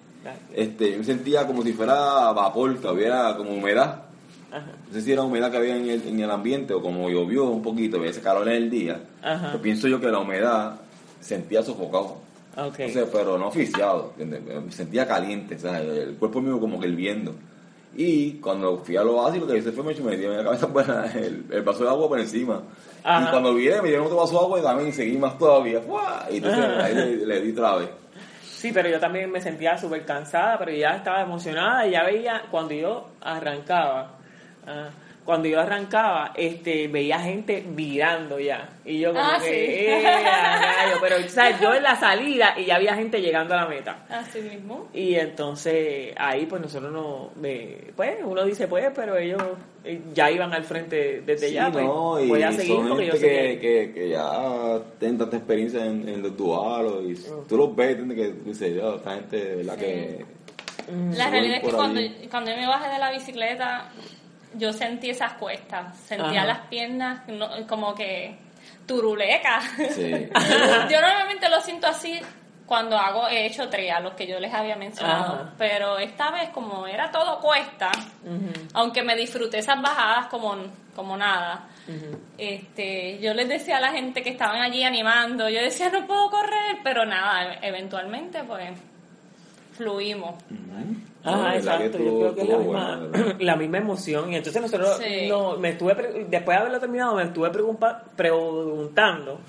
este, 0.55 0.91
yo 0.93 0.97
me 0.97 1.03
sentía 1.03 1.45
como 1.45 1.61
si 1.61 1.73
fuera 1.73 1.93
vapor, 2.31 2.75
que 2.79 2.87
hubiera 2.87 3.35
como 3.37 3.51
humedad. 3.51 4.03
Ajá. 4.51 4.65
No 4.87 4.93
sé 4.93 5.01
si 5.01 5.11
era 5.11 5.21
humedad 5.21 5.51
que 5.51 5.57
había 5.57 5.75
en 5.77 5.87
el, 5.87 6.07
en 6.07 6.19
el 6.19 6.31
ambiente 6.31 6.73
o 6.73 6.81
como 6.81 7.07
llovió 7.07 7.43
un 7.45 7.61
poquito, 7.61 7.97
había 7.97 8.09
ese 8.09 8.21
calor 8.21 8.47
en 8.47 8.55
el 8.55 8.69
día. 8.71 8.99
Ajá. 9.21 9.51
Yo 9.53 9.61
pienso 9.61 9.87
yo 9.87 9.99
que 10.01 10.07
la 10.07 10.17
humedad 10.19 10.73
sentía 11.21 11.61
sofocado. 11.61 12.17
Ok. 12.57 12.79
Entonces, 12.79 13.09
pero 13.11 13.37
no 13.37 13.47
oficiado. 13.47 14.13
Me 14.17 14.71
sentía 14.71 15.07
caliente, 15.07 15.55
o 15.55 15.59
sea, 15.59 15.79
el 15.79 16.15
cuerpo 16.15 16.41
mío 16.41 16.59
como 16.59 16.79
que 16.79 16.87
hirviendo. 16.87 17.35
Y 17.95 18.33
cuando 18.33 18.77
fui 18.77 18.95
a 18.97 19.03
lo 19.03 19.15
básico, 19.15 19.45
lo 19.45 19.53
que 19.53 19.59
hice 19.59 19.71
fue 19.71 19.83
me 19.83 19.93
metí 19.93 20.23
en 20.23 20.37
la 20.37 20.43
cabeza 20.43 20.67
por 20.73 20.83
el, 20.83 21.45
el 21.49 21.61
vaso 21.63 21.83
de 21.83 21.89
agua 21.89 22.07
por 22.07 22.19
encima. 22.19 22.61
Ajá. 23.03 23.27
Y 23.27 23.31
cuando 23.31 23.53
viré, 23.53 23.81
me 23.81 23.89
dieron 23.89 24.05
otro 24.05 24.17
vaso 24.17 24.33
de 24.33 24.39
agua 24.39 24.59
y 24.59 24.63
también 24.63 24.93
seguí 24.93 25.17
más 25.17 25.37
todavía. 25.37 25.81
¡fua! 25.81 26.27
Y 26.29 26.37
entonces 26.37 26.65
Ajá. 26.65 26.85
ahí 26.85 26.95
le, 26.95 27.25
le 27.25 27.41
di 27.41 27.51
otra 27.51 27.77
vez. 27.77 27.89
Sí, 28.59 28.71
pero 28.73 28.89
yo 28.89 28.99
también 28.99 29.31
me 29.31 29.39
sentía 29.39 29.77
súper 29.77 30.05
cansada, 30.05 30.57
pero 30.59 30.71
ya 30.73 30.89
estaba 30.89 31.21
emocionada 31.21 31.87
y 31.87 31.91
ya 31.91 32.03
veía 32.03 32.43
cuando 32.51 32.73
yo 32.73 33.07
arrancaba, 33.21 34.17
ah, 34.67 34.89
cuando 35.29 35.47
yo 35.47 35.59
arrancaba, 35.59 36.31
este, 36.35 36.87
veía 36.87 37.19
gente 37.19 37.63
virando 37.67 38.39
ya. 38.39 38.67
Y 38.83 38.97
yo 38.97 39.13
como 39.13 39.23
Ah, 39.23 39.37
que, 39.39 39.45
sí. 39.47 39.53
"Eh, 39.85 40.01
rayo", 40.03 40.95
pero 40.99 41.29
¿sabes? 41.29 41.61
yo 41.61 41.71
en 41.71 41.83
la 41.83 41.95
salida 41.95 42.55
y 42.57 42.65
ya 42.65 42.77
había 42.77 42.95
gente 42.95 43.21
llegando 43.21 43.53
a 43.53 43.57
la 43.57 43.65
meta. 43.67 44.07
Así 44.09 44.41
mismo. 44.41 44.87
Y 44.91 45.13
entonces 45.13 46.15
ahí 46.17 46.47
pues 46.47 46.63
nosotros 46.63 46.91
no, 46.91 47.29
me- 47.35 47.77
pues 47.95 48.17
uno 48.23 48.43
dice 48.43 48.67
pues, 48.67 48.87
pero 48.95 49.17
ellos 49.17 49.39
eh, 49.83 50.01
ya 50.15 50.31
iban 50.31 50.51
al 50.51 50.63
frente 50.63 51.21
desde 51.21 51.49
Sí, 51.49 51.53
ya, 51.53 51.71
pues 51.71 51.85
no, 51.85 52.19
y 52.19 52.27
voy 52.27 52.41
a 52.41 52.51
seguir 52.51 52.75
son 52.77 52.87
yo 52.99 53.11
gente 53.13 53.59
que, 53.59 53.91
que... 53.93 54.09
ya 54.09 54.79
tienen 54.97 55.19
tanta 55.19 55.37
experiencia 55.37 55.85
en, 55.85 56.09
en 56.09 56.23
los 56.23 56.35
dualos 56.35 57.03
y 57.05 57.13
tú 57.47 57.55
los 57.55 57.75
ves, 57.75 57.99
entiendes 57.99 58.17
que 58.17 58.49
dices, 58.49 58.75
"Yo, 58.75 58.95
esta 58.95 59.13
gente 59.13 59.37
de 59.37 59.55
verdad 59.57 59.75
Sí. 59.75 59.81
que... 59.81 60.25
La 61.15 61.29
realidad 61.29 61.57
es 61.57 61.63
que 61.63 61.71
cuando, 61.71 61.99
allí". 61.99 62.27
cuando 62.31 62.49
yo 62.49 62.57
me 62.57 62.65
bajé 62.65 62.89
de 62.91 62.97
la 62.97 63.11
bicicleta, 63.11 63.91
yo 64.55 64.73
sentí 64.73 65.09
esas 65.09 65.33
cuestas, 65.33 65.95
sentía 65.97 66.41
Ajá. 66.41 66.45
las 66.45 66.59
piernas 66.67 67.27
no- 67.27 67.49
como 67.67 67.93
que 67.95 68.35
turulecas. 68.85 69.63
Sí. 69.91 70.11
yo 70.89 71.01
normalmente 71.01 71.47
lo 71.49 71.61
siento 71.61 71.87
así 71.87 72.19
cuando 72.65 72.97
hago 72.97 73.27
he 73.27 73.47
hecho 73.47 73.67
tria, 73.69 73.99
los 73.99 74.13
que 74.13 74.27
yo 74.27 74.39
les 74.39 74.53
había 74.53 74.75
mencionado, 74.75 75.33
Ajá. 75.33 75.53
pero 75.57 75.97
esta 75.97 76.29
vez 76.31 76.49
como 76.49 76.85
era 76.85 77.09
todo 77.11 77.39
cuesta, 77.39 77.91
aunque 78.73 79.01
me 79.01 79.15
disfruté 79.15 79.57
esas 79.59 79.81
bajadas 79.81 80.27
como, 80.27 80.55
como 80.95 81.17
nada. 81.17 81.67
Este, 82.37 83.17
yo 83.19 83.33
les 83.33 83.49
decía 83.49 83.77
a 83.77 83.81
la 83.81 83.91
gente 83.91 84.21
que 84.21 84.29
estaban 84.29 84.61
allí 84.61 84.83
animando, 84.83 85.49
yo 85.49 85.59
decía 85.61 85.89
no 85.89 86.05
puedo 86.05 86.29
correr, 86.29 86.77
pero 86.83 87.05
nada, 87.07 87.55
eventualmente 87.63 88.43
pues 88.43 88.69
fluimos. 89.75 90.35
La 91.23 91.37
verdad 91.37 91.55
exacto, 91.57 91.97
yo 91.99 92.19
creo 92.19 92.35
que 92.35 92.41
es 92.41 92.49
la 92.49 92.57
misma, 92.57 92.95
bueno, 93.11 93.33
la 93.39 93.55
misma 93.55 93.77
emoción. 93.79 94.31
Y 94.31 94.35
entonces 94.37 94.61
nosotros, 94.61 94.97
Sí. 95.03 95.27
no, 95.27 95.57
me 95.57 95.69
estuve, 95.69 95.95
pre- 95.95 96.25
después 96.29 96.55
de 96.55 96.61
haberlo 96.61 96.79
terminado, 96.79 97.15
me 97.15 97.23
estuve 97.23 97.49
preguntando, 98.15 99.39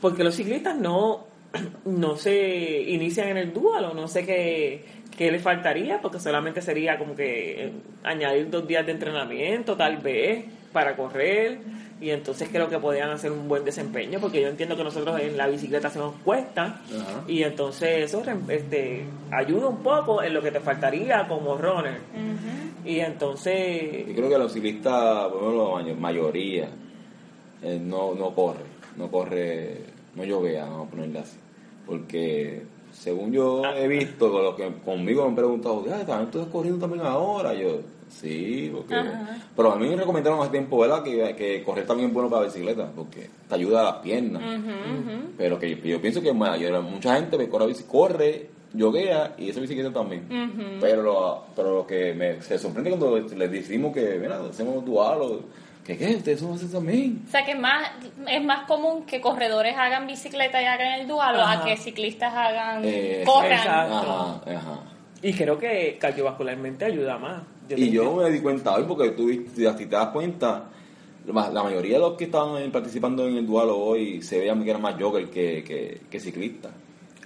porque 0.00 0.24
los 0.24 0.34
ciclistas 0.34 0.76
no, 0.76 1.26
no 1.84 2.16
se 2.16 2.82
inician 2.88 3.28
en 3.28 3.36
el 3.38 3.52
dual 3.52 3.84
o 3.86 3.94
no 3.94 4.08
sé 4.08 4.24
qué, 4.26 4.84
qué 5.16 5.30
les 5.30 5.42
faltaría, 5.42 6.00
porque 6.00 6.20
solamente 6.20 6.60
sería 6.60 6.98
como 6.98 7.14
que 7.14 7.64
eh, 7.66 7.72
añadir 8.04 8.50
dos 8.50 8.66
días 8.66 8.84
de 8.84 8.92
entrenamiento, 8.92 9.76
tal 9.76 9.96
vez, 9.98 10.44
para 10.72 10.96
correr. 10.96 11.58
Y 11.98 12.10
entonces 12.10 12.50
creo 12.52 12.68
que 12.68 12.78
podían 12.78 13.08
hacer 13.10 13.32
un 13.32 13.48
buen 13.48 13.64
desempeño, 13.64 14.18
porque 14.20 14.42
yo 14.42 14.48
entiendo 14.48 14.76
que 14.76 14.84
nosotros 14.84 15.18
en 15.18 15.36
la 15.36 15.46
bicicleta 15.46 15.88
hacemos 15.88 16.14
cuesta, 16.22 16.82
Ajá. 16.94 17.24
y 17.26 17.42
entonces 17.42 18.04
eso 18.04 18.22
este, 18.48 19.04
ayuda 19.30 19.68
un 19.68 19.78
poco 19.78 20.22
en 20.22 20.34
lo 20.34 20.42
que 20.42 20.50
te 20.50 20.60
faltaría 20.60 21.26
como 21.26 21.56
runner. 21.56 22.00
Y 22.84 23.00
entonces, 23.00 24.06
Yo 24.08 24.14
creo 24.14 24.28
que 24.28 24.38
los 24.38 24.52
ciclistas, 24.52 25.28
por 25.30 25.40
ejemplo, 25.42 25.78
la 25.78 25.84
may- 25.84 25.94
mayoría, 25.94 26.68
eh, 27.62 27.80
no, 27.82 28.14
no 28.14 28.30
corre, 28.34 28.60
no 28.98 29.10
corre, 29.10 29.78
no 30.14 30.24
llovea, 30.24 30.66
vamos 30.66 30.88
a 30.88 30.90
ponerle 30.90 31.18
así. 31.20 31.36
Porque 31.86 32.62
según 32.92 33.32
yo 33.32 33.62
Ah. 33.64 33.76
he 33.76 33.88
visto, 33.88 34.30
con 34.30 34.42
los 34.42 34.54
que 34.54 34.70
conmigo 34.84 35.22
me 35.22 35.28
han 35.30 35.34
preguntado, 35.34 35.84
"Ah, 35.92 36.04
también 36.06 36.30
tú 36.30 36.38
estás 36.40 36.52
corriendo 36.52 36.80
también 36.86 37.06
ahora. 37.06 37.54
Yo, 37.54 37.80
sí, 38.20 38.70
porque. 38.74 38.94
Ajá. 38.94 39.38
Pero 39.54 39.72
a 39.72 39.76
mí 39.76 39.88
me 39.88 39.96
recomendaron 39.96 40.40
hace 40.40 40.50
tiempo, 40.50 40.78
¿verdad? 40.78 41.02
Que, 41.02 41.34
que 41.36 41.62
correr 41.62 41.86
también 41.86 42.08
es 42.08 42.14
bueno 42.14 42.28
para 42.30 42.42
la 42.42 42.46
bicicleta, 42.48 42.90
porque 42.94 43.28
te 43.48 43.54
ayuda 43.54 43.80
a 43.80 43.84
las 43.84 43.94
piernas. 43.96 44.42
Pero 45.36 45.58
que 45.58 45.70
yo, 45.76 45.76
yo 45.84 46.00
pienso 46.00 46.20
que 46.22 46.32
mucha 46.32 47.16
gente 47.16 47.38
me 47.38 47.48
corre, 47.48 47.72
corre, 47.88 48.50
yoguea 48.74 49.34
y 49.38 49.50
esa 49.50 49.60
bicicleta 49.60 49.92
también. 49.92 50.26
Pero 50.80 51.02
lo, 51.02 51.44
pero 51.54 51.74
lo 51.74 51.86
que 51.86 52.14
me 52.14 52.40
se 52.42 52.58
sorprende 52.58 52.90
cuando 52.90 53.18
les 53.18 53.50
decimos 53.50 53.92
que, 53.94 54.18
mira, 54.20 54.40
hacemos 54.50 54.84
dual 54.84 55.18
o 55.22 55.40
que 55.84 55.96
qué, 55.96 56.16
ustedes 56.16 56.40
son 56.40 56.52
así 56.54 56.66
también. 56.66 57.22
O 57.28 57.30
sea 57.30 57.44
que 57.44 57.52
es 57.52 57.58
más, 57.60 57.90
es 58.28 58.42
más 58.44 58.66
común 58.66 59.04
que 59.06 59.20
corredores 59.20 59.76
hagan 59.76 60.06
bicicleta 60.08 60.60
y 60.60 60.64
hagan 60.64 61.00
el 61.00 61.06
dual 61.06 61.36
o 61.36 61.40
Ajá. 61.42 61.62
a 61.62 61.64
que 61.64 61.76
ciclistas 61.76 62.34
hagan, 62.34 62.82
Eh, 62.84 63.22
corran. 63.24 63.52
exacto. 63.52 63.94
Ajá, 63.94 64.40
ajá. 64.58 64.80
y 65.22 65.32
creo 65.32 65.58
que 65.60 65.96
cardiovascularmente 66.00 66.84
ayuda 66.86 67.18
más. 67.18 67.42
Y 67.74 67.90
yo 67.90 68.14
me 68.14 68.30
di 68.30 68.40
cuenta 68.40 68.74
hoy 68.74 68.84
porque 68.86 69.10
tú 69.10 69.26
viste, 69.26 69.50
si 69.76 69.86
te 69.86 69.96
das 69.96 70.08
cuenta, 70.08 70.64
la 71.26 71.50
la 71.50 71.62
mayoría 71.62 71.94
de 71.94 71.98
los 72.00 72.14
que 72.14 72.24
estaban 72.24 72.70
participando 72.70 73.26
en 73.26 73.36
el 73.36 73.46
duelo 73.46 73.76
hoy 73.78 74.22
se 74.22 74.38
veían 74.38 74.62
que 74.62 74.70
eran 74.70 74.82
más 74.82 74.94
jogger 75.00 75.28
que, 75.28 75.64
que, 75.64 76.00
que 76.10 76.20
ciclistas. 76.20 76.72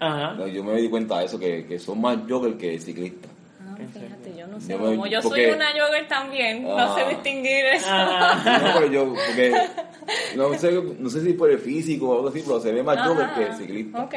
Ajá. 0.00 0.46
Yo 0.46 0.64
me 0.64 0.74
di 0.80 0.88
cuenta 0.88 1.18
de 1.18 1.26
eso, 1.26 1.38
que, 1.38 1.66
que 1.66 1.78
son 1.78 2.00
más 2.00 2.18
jogger 2.28 2.56
que 2.56 2.78
ciclistas. 2.78 3.30
Ah, 3.62 3.76
fíjate, 3.76 4.34
yo 4.38 4.46
no 4.46 4.58
sé. 4.60 4.72
Yo 4.72 4.78
me- 4.78 4.84
Como 4.96 5.06
yo 5.06 5.20
porque- 5.22 5.44
soy 5.46 5.54
una 5.54 5.66
jogger 5.72 6.08
también, 6.08 6.62
no 6.64 6.94
sé 6.94 7.04
distinguir 7.10 7.64
eso. 7.74 7.90
No, 7.90 8.74
pero 8.74 8.86
yo, 8.86 9.04
porque 9.14 9.52
no 10.36 10.54
sé, 10.58 10.82
no 10.98 11.10
sé 11.10 11.20
si 11.22 11.32
por 11.34 11.50
el 11.50 11.58
físico 11.58 12.08
o 12.08 12.14
algo 12.16 12.28
así, 12.28 12.42
pero 12.46 12.60
se 12.60 12.72
ve 12.72 12.82
más 12.82 13.06
jogger 13.06 13.28
que 13.34 13.52
ciclista. 13.54 14.02
Ok. 14.04 14.14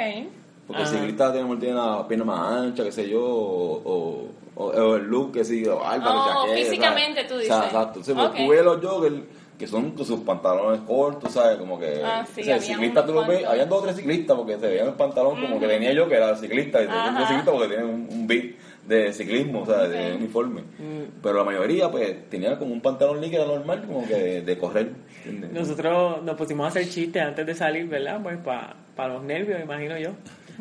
Porque 0.68 0.82
el 0.84 0.88
ciclista 0.88 1.34
tiene, 1.34 1.56
tiene 1.58 1.76
la 1.76 2.08
pierna 2.08 2.24
más 2.26 2.52
ancha, 2.62 2.86
qué 2.86 2.92
sé 2.94 3.10
yo, 3.10 3.22
o, 3.22 3.82
o, 3.84 4.28
o- 4.56 4.66
o 4.68 4.96
el 4.96 5.04
look, 5.06 5.32
que 5.34 5.44
sí, 5.44 5.66
o 5.66 5.80
barba, 5.80 6.06
Oh, 6.16 6.46
chaqueta, 6.48 6.58
físicamente 6.70 7.22
¿sabes? 7.22 7.28
tú 7.28 7.36
O 7.36 7.38
dices. 7.40 7.56
sea, 7.56 7.66
exacto. 7.66 8.00
Entonces, 8.00 8.26
Ok. 8.26 8.36
tú 8.38 8.48
ves 8.50 8.64
los 8.64 8.86
joggers 8.86 9.16
que 9.58 9.68
son 9.68 9.92
con 9.92 10.06
sus 10.06 10.20
pantalones 10.22 10.82
cortos, 10.82 11.32
¿sabes? 11.32 11.58
Como 11.58 11.80
que... 11.80 12.02
Ah, 12.04 12.26
sí, 12.26 12.42
o 12.42 12.44
sea, 12.44 12.56
el 12.56 12.62
había 12.64 12.76
ciclista 12.76 13.06
tú 13.06 13.14
lo 13.14 13.26
ves, 13.26 13.46
habían 13.46 13.70
dos 13.70 13.80
o 13.80 13.84
tres 13.84 13.96
ciclistas 13.96 14.36
porque 14.36 14.58
se 14.58 14.68
veían 14.68 14.88
el 14.88 14.94
pantalón 14.96 15.40
como 15.40 15.60
que 15.60 15.68
tenía 15.68 15.94
yo 15.94 16.10
que 16.10 16.16
era 16.16 16.36
ciclista, 16.36 16.82
y 16.82 16.88
tenía 16.88 17.26
ciclista 17.28 17.52
porque 17.52 17.68
tiene 17.68 17.84
un, 17.86 18.08
un 18.12 18.28
beat 18.28 18.56
de 18.88 19.14
ciclismo, 19.14 19.62
o 19.62 19.66
sea, 19.66 19.88
de 19.88 20.16
uniforme. 20.16 20.62
Mm. 20.62 21.22
Pero 21.22 21.38
la 21.38 21.44
mayoría, 21.46 21.90
pues, 21.90 22.30
tenía 22.30 22.58
como 22.60 22.74
un 22.74 22.82
pantalón 22.82 23.22
líquido 23.22 23.46
normal, 23.46 23.84
como 23.86 24.06
que 24.06 24.14
de, 24.16 24.42
de 24.42 24.58
correr. 24.58 24.92
¿entiendes? 25.24 25.52
Nosotros 25.54 26.22
nos 26.24 26.36
pusimos 26.36 26.66
a 26.66 26.70
hacer 26.70 26.90
chistes 26.90 27.22
antes 27.22 27.46
de 27.46 27.56
salir, 27.56 27.88
¿verdad? 27.88 28.20
Pues 28.22 28.38
para 28.40 29.14
los 29.14 29.24
nervios, 29.24 29.62
imagino 29.64 29.98
yo. 29.98 30.10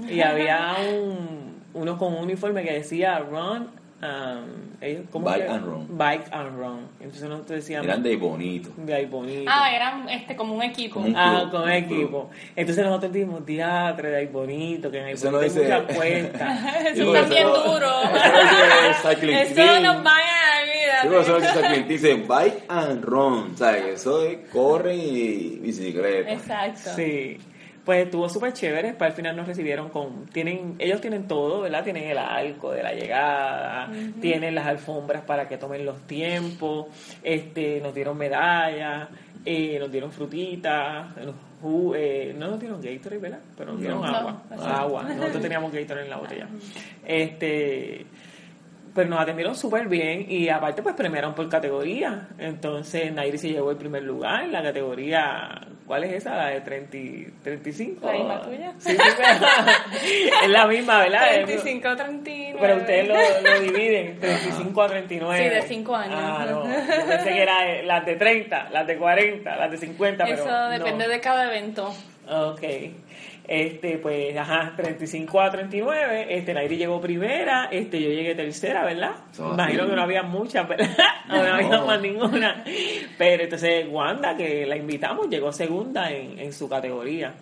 Y 0.08 0.20
había 0.20 0.76
un, 0.94 1.62
uno 1.74 1.98
con 1.98 2.12
un 2.14 2.24
uniforme 2.24 2.62
que 2.62 2.74
decía 2.74 3.18
run, 3.18 3.68
um, 4.02 4.76
ellos, 4.80 5.04
¿cómo 5.10 5.24
Bike 5.26 5.46
que? 5.46 5.52
and 5.52 5.64
run. 5.66 5.86
Bike 5.96 6.24
and 6.32 6.58
run. 6.58 6.88
Entonces 7.00 7.28
nosotros 7.28 7.56
decíamos, 7.60 7.86
Eran 7.86 8.02
de 8.02 8.16
bonito. 8.16 8.70
de 8.76 8.94
ahí 8.94 9.06
bonito. 9.06 9.50
Ah, 9.52 9.74
eran 9.74 10.08
este, 10.08 10.34
como 10.36 10.54
un 10.54 10.62
equipo. 10.62 10.94
Como 10.94 11.06
un- 11.06 11.16
Ah, 11.16 11.38
club, 11.40 11.50
con 11.52 11.62
un 11.62 11.70
equipo. 11.72 12.30
Entonces 12.56 12.84
nosotros 12.84 13.12
dijimos, 13.12 13.46
diatre, 13.46 14.10
de 14.10 14.16
ahí 14.16 14.26
bonito, 14.26 14.90
que 14.90 14.98
en 14.98 15.04
ahí 15.06 15.12
Eso 15.14 15.30
bonito 15.30 15.38
no 15.38 15.38
hay 15.42 15.48
dice- 15.48 15.80
muchas 15.80 15.96
cuestas. 15.96 16.86
Eso 16.86 16.94
Digo, 17.00 17.16
está 17.16 17.28
bien 17.28 17.46
no- 17.46 17.58
duro. 17.72 17.86
Eso 18.02 19.04
no 19.04 19.10
cycling 19.10 19.36
Eso 19.36 19.80
nos 19.80 20.02
vaya 20.04 20.24
a 20.26 20.62
eso 21.02 21.34
olvidar. 21.34 21.64
es 21.64 21.72
que 21.78 21.82
dice 21.88 22.14
bike 22.14 22.64
and 22.68 23.04
run, 23.04 23.56
¿sabes? 23.56 23.84
Eso 24.00 24.24
es 24.24 24.38
corren 24.50 24.98
y 25.00 25.58
bicicleta. 25.60 26.30
Exacto. 26.32 26.90
Sí. 26.96 27.38
Pues 27.84 28.04
estuvo 28.04 28.28
súper 28.28 28.52
chévere, 28.52 28.92
para 28.92 29.08
el 29.10 29.16
final 29.16 29.36
nos 29.36 29.46
recibieron 29.48 29.88
con, 29.88 30.26
tienen, 30.26 30.76
ellos 30.78 31.00
tienen 31.00 31.26
todo, 31.26 31.62
¿verdad? 31.62 31.82
Tienen 31.82 32.04
el 32.04 32.18
arco 32.18 32.70
de 32.70 32.80
la 32.82 32.92
llegada, 32.92 33.90
tienen 34.20 34.54
las 34.54 34.66
alfombras 34.66 35.22
para 35.24 35.48
que 35.48 35.56
tomen 35.58 35.84
los 35.84 36.00
tiempos, 36.06 36.86
este, 37.24 37.80
nos 37.80 37.92
dieron 37.92 38.16
medallas, 38.16 39.08
eh, 39.44 39.78
nos 39.80 39.90
dieron 39.90 40.12
frutitas, 40.12 41.16
nos 41.16 41.34
eh, 41.96 42.34
no 42.38 42.48
nos 42.48 42.60
dieron 42.60 42.80
Gatorade, 42.80 43.18
¿verdad? 43.20 43.38
Pero 43.56 43.72
nos 43.72 43.80
dieron 43.80 44.00
No. 44.00 44.06
agua, 44.06 44.42
No, 44.50 44.62
agua, 44.64 45.02
nosotros 45.04 45.42
teníamos 45.42 45.72
Gatorade 45.72 46.04
en 46.04 46.10
la 46.10 46.16
botella. 46.18 46.48
Este, 47.04 48.06
pero 48.94 49.08
nos 49.08 49.20
atendieron 49.20 49.54
súper 49.54 49.88
bien 49.88 50.26
y 50.30 50.48
aparte 50.48 50.82
pues 50.82 50.94
premiaron 50.94 51.34
por 51.34 51.48
categoría. 51.48 52.28
Entonces 52.38 53.12
Nairi 53.12 53.38
se 53.38 53.48
llevó 53.50 53.70
el 53.70 53.76
primer 53.76 54.02
lugar, 54.02 54.46
la 54.48 54.62
categoría, 54.62 55.60
¿cuál 55.86 56.04
es 56.04 56.12
esa? 56.12 56.36
La 56.36 56.46
de 56.48 56.60
30, 56.60 56.96
y- 56.96 57.26
35. 57.42 58.06
La 58.06 58.12
misma 58.12 58.42
tuya. 58.42 58.72
Sí, 58.78 58.90
sí, 58.90 58.96
es 60.44 60.50
la 60.50 60.66
misma, 60.66 60.98
¿verdad? 60.98 61.28
35, 61.44 61.96
39. 61.96 62.58
Pero 62.60 62.76
ustedes 62.76 63.08
lo, 63.08 63.50
lo 63.50 63.60
dividen, 63.60 64.18
35 64.20 64.82
a 64.82 64.86
39. 64.88 65.38
Sí, 65.42 65.54
de 65.54 65.62
cinco 65.62 65.96
años. 65.96 66.18
Ah, 66.22 66.46
no. 66.48 66.64
Yo 66.64 67.06
pensé 67.08 67.28
que 67.32 67.42
era 67.42 67.70
eh, 67.70 67.82
las 67.84 68.04
de 68.04 68.16
30, 68.16 68.70
las 68.70 68.86
de 68.86 68.96
40, 68.96 69.56
las 69.56 69.70
de 69.70 69.78
50, 69.78 70.24
pero 70.24 70.36
Eso 70.44 70.68
depende 70.68 71.06
no. 71.06 71.10
de 71.12 71.20
cada 71.20 71.44
evento. 71.46 71.94
Ok. 72.28 72.62
Este, 73.46 73.98
pues, 73.98 74.36
ajá, 74.36 74.72
35 74.76 75.40
a 75.40 75.50
39. 75.50 76.26
Este, 76.28 76.54
Nairi 76.54 76.76
llegó 76.76 77.00
primera. 77.00 77.68
Este, 77.70 78.00
yo 78.00 78.08
llegué 78.08 78.34
tercera, 78.34 78.84
¿verdad? 78.84 79.16
Imagino 79.38 79.88
que 79.88 79.96
no 79.96 80.02
había 80.02 80.22
muchas, 80.22 80.68
¿verdad? 80.68 80.88
No, 81.28 81.42
no 81.42 81.54
había 81.54 81.80
más 81.80 82.00
ninguna. 82.00 82.64
Pero 83.18 83.42
entonces, 83.42 83.86
Wanda, 83.90 84.36
que 84.36 84.64
la 84.66 84.76
invitamos, 84.76 85.28
llegó 85.28 85.52
segunda 85.52 86.10
en, 86.10 86.38
en 86.38 86.52
su 86.52 86.68
categoría. 86.68 87.34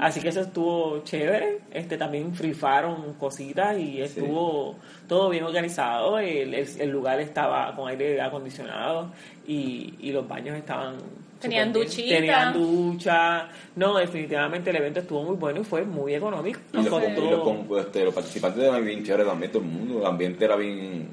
Así 0.00 0.20
que 0.20 0.28
eso 0.28 0.40
estuvo 0.40 1.02
chévere. 1.04 1.60
Este, 1.70 1.96
también 1.96 2.34
frifaron 2.34 3.14
cositas 3.14 3.78
y 3.78 4.02
estuvo 4.02 4.76
todo 5.08 5.30
bien 5.30 5.44
organizado. 5.44 6.18
El, 6.18 6.52
el, 6.54 6.68
el 6.80 6.90
lugar 6.90 7.20
estaba 7.20 7.74
con 7.76 7.88
aire 7.88 8.20
acondicionado 8.20 9.12
y, 9.46 9.94
y 10.00 10.12
los 10.12 10.26
baños 10.26 10.56
estaban 10.56 10.96
Tenían 11.40 11.72
duchita. 11.72 12.14
Tenían 12.16 12.52
ducha. 12.54 13.48
No, 13.76 13.96
definitivamente 13.98 14.70
el 14.70 14.76
evento 14.76 15.00
estuvo 15.00 15.22
muy 15.24 15.36
bueno 15.36 15.60
y 15.60 15.64
fue 15.64 15.82
muy 15.84 16.14
económico. 16.14 16.60
Y 16.72 16.76
los, 16.78 16.88
con- 16.88 17.78
este, 17.78 18.04
los 18.04 18.14
participantes 18.14 18.62
eran 18.62 18.84
bien 18.84 19.04
chéveres 19.04 19.26
también, 19.26 19.52
todo 19.52 19.62
el 19.62 19.68
mundo. 19.68 20.00
El 20.00 20.06
ambiente 20.06 20.44
era 20.44 20.56
bien, 20.56 21.08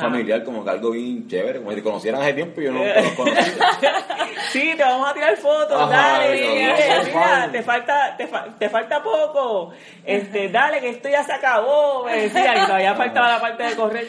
familiar, 0.00 0.42
como 0.44 0.64
que 0.64 0.70
algo 0.70 0.90
bien 0.90 1.28
chévere. 1.28 1.58
Como 1.58 1.70
si 1.70 1.76
te 1.76 1.82
conocieran 1.82 2.20
hace 2.22 2.32
tiempo 2.34 2.60
y 2.60 2.64
yo 2.64 2.72
no 2.72 2.84
los 2.84 3.12
conocía. 3.12 3.42
sí, 4.50 4.74
te 4.76 4.82
vamos 4.82 5.08
a 5.08 5.14
tirar 5.14 5.36
fotos, 5.36 5.80
Ajá, 5.82 6.18
dale, 6.20 6.40
no, 6.46 6.54
mira, 6.54 7.48
te 7.52 7.62
falta, 7.62 8.16
te, 8.16 8.26
fa- 8.26 8.46
te 8.58 8.68
falta 8.68 9.02
poco, 9.02 9.72
este, 10.04 10.48
dale 10.48 10.80
que 10.80 10.90
esto 10.90 11.08
ya 11.08 11.22
se 11.24 11.32
acabó, 11.32 12.04
me 12.04 12.22
decían, 12.22 12.62
y 12.62 12.66
todavía 12.66 12.94
faltaba 12.94 13.28
la 13.30 13.40
parte 13.40 13.62
de 13.64 13.76
correr, 13.76 14.06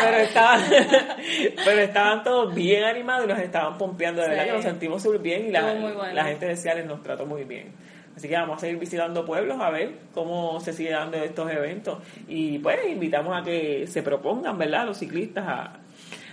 pero 0.00 0.16
estaban, 0.18 0.62
pero 1.64 1.80
estaban 1.80 2.22
todos 2.24 2.54
bien 2.54 2.84
animados 2.84 3.24
y 3.24 3.28
nos 3.28 3.38
estaban 3.38 3.76
pompeando, 3.78 4.22
de 4.22 4.28
verdad 4.28 4.42
Sí. 4.44 4.48
que 4.50 4.54
nos 4.56 4.64
sentimos 4.64 5.02
súper 5.02 5.20
bien 5.20 5.46
y 5.46 5.50
la, 5.50 5.62
bueno. 5.62 6.22
gente 6.24 6.46
de 6.46 6.56
Ciales 6.56 6.86
nos 6.86 7.02
trató 7.02 7.26
muy 7.26 7.44
bien. 7.44 7.72
Así 8.16 8.28
que 8.28 8.34
vamos 8.34 8.56
a 8.56 8.60
seguir 8.60 8.78
visitando 8.78 9.26
pueblos 9.26 9.60
a 9.60 9.68
ver 9.68 9.90
cómo 10.14 10.58
se 10.60 10.72
sigue 10.72 10.90
dando 10.90 11.18
estos 11.18 11.50
eventos. 11.50 11.98
Y 12.26 12.58
pues 12.60 12.78
invitamos 12.88 13.38
a 13.38 13.44
que 13.44 13.86
se 13.88 14.02
propongan, 14.02 14.56
¿verdad? 14.56 14.86
Los 14.86 14.96
ciclistas 14.96 15.44
a, 15.46 15.72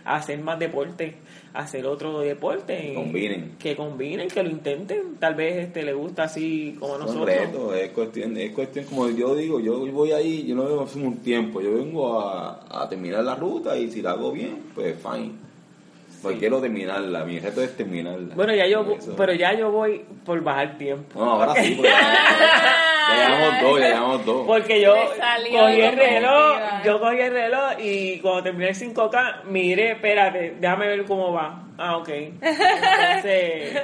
a 0.05 0.15
hacer 0.15 0.39
más 0.39 0.57
deporte, 0.59 1.15
hacer 1.53 1.85
otro 1.85 2.19
deporte. 2.21 2.77
Que 2.77 2.93
combinen. 2.93 3.55
Que 3.59 3.75
combinen, 3.75 4.27
que 4.27 4.43
lo 4.43 4.49
intenten. 4.49 5.15
Tal 5.19 5.35
vez 5.35 5.67
este 5.67 5.83
le 5.83 5.93
gusta 5.93 6.23
así 6.23 6.75
como 6.79 6.97
nosotros. 6.97 7.29
es 7.75 7.89
cuestión, 7.91 8.35
es 8.37 8.51
cuestión, 8.51 8.85
como 8.85 9.09
yo 9.09 9.35
digo, 9.35 9.59
yo 9.59 9.79
voy 9.91 10.11
ahí, 10.11 10.45
yo 10.45 10.55
no 10.55 10.65
vengo 10.65 10.81
hace 10.83 10.99
un 10.99 11.17
tiempo, 11.17 11.61
yo 11.61 11.73
vengo 11.73 12.19
a, 12.19 12.83
a 12.83 12.89
terminar 12.89 13.23
la 13.23 13.35
ruta 13.35 13.77
y 13.77 13.91
si 13.91 14.01
la 14.01 14.11
hago 14.11 14.31
bien, 14.31 14.57
pues 14.73 14.95
fine. 15.01 15.31
Pues 16.23 16.39
quiero 16.39 16.61
terminarla, 16.61 17.25
mi 17.25 17.37
reto 17.37 17.61
es 17.61 17.75
terminarla. 17.75 18.33
Bueno, 18.33 18.55
ya 18.55 18.65
yo, 18.65 18.89
Eso. 18.97 19.13
pero 19.17 19.33
ya 19.33 19.53
yo 19.59 19.69
voy 19.71 20.05
por 20.25 20.41
bajar 20.41 20.77
tiempo. 20.77 21.19
No, 21.19 21.31
ahora 21.33 21.61
sí, 21.61 21.73
porque 21.75 21.91
ya, 23.09 23.27
llevamos 23.27 23.61
dos, 23.61 23.79
ya 23.79 23.87
llevamos 23.87 24.25
dos. 24.25 24.47
Porque 24.47 24.81
yo 24.81 24.93
cogí 24.93 25.81
el 25.81 25.95
reloj, 25.97 26.57
yo 26.85 26.99
cogí 26.99 27.19
el 27.19 27.33
reloj 27.33 27.71
y 27.79 28.19
cuando 28.19 28.43
terminé 28.43 28.69
el 28.69 28.75
5K, 28.75 29.43
miré, 29.45 29.91
espérate, 29.91 30.57
déjame 30.59 30.87
ver 30.87 31.05
cómo 31.05 31.33
va. 31.33 31.63
Ah, 31.77 31.97
ok. 31.97 32.09
Entonces, 32.09 33.81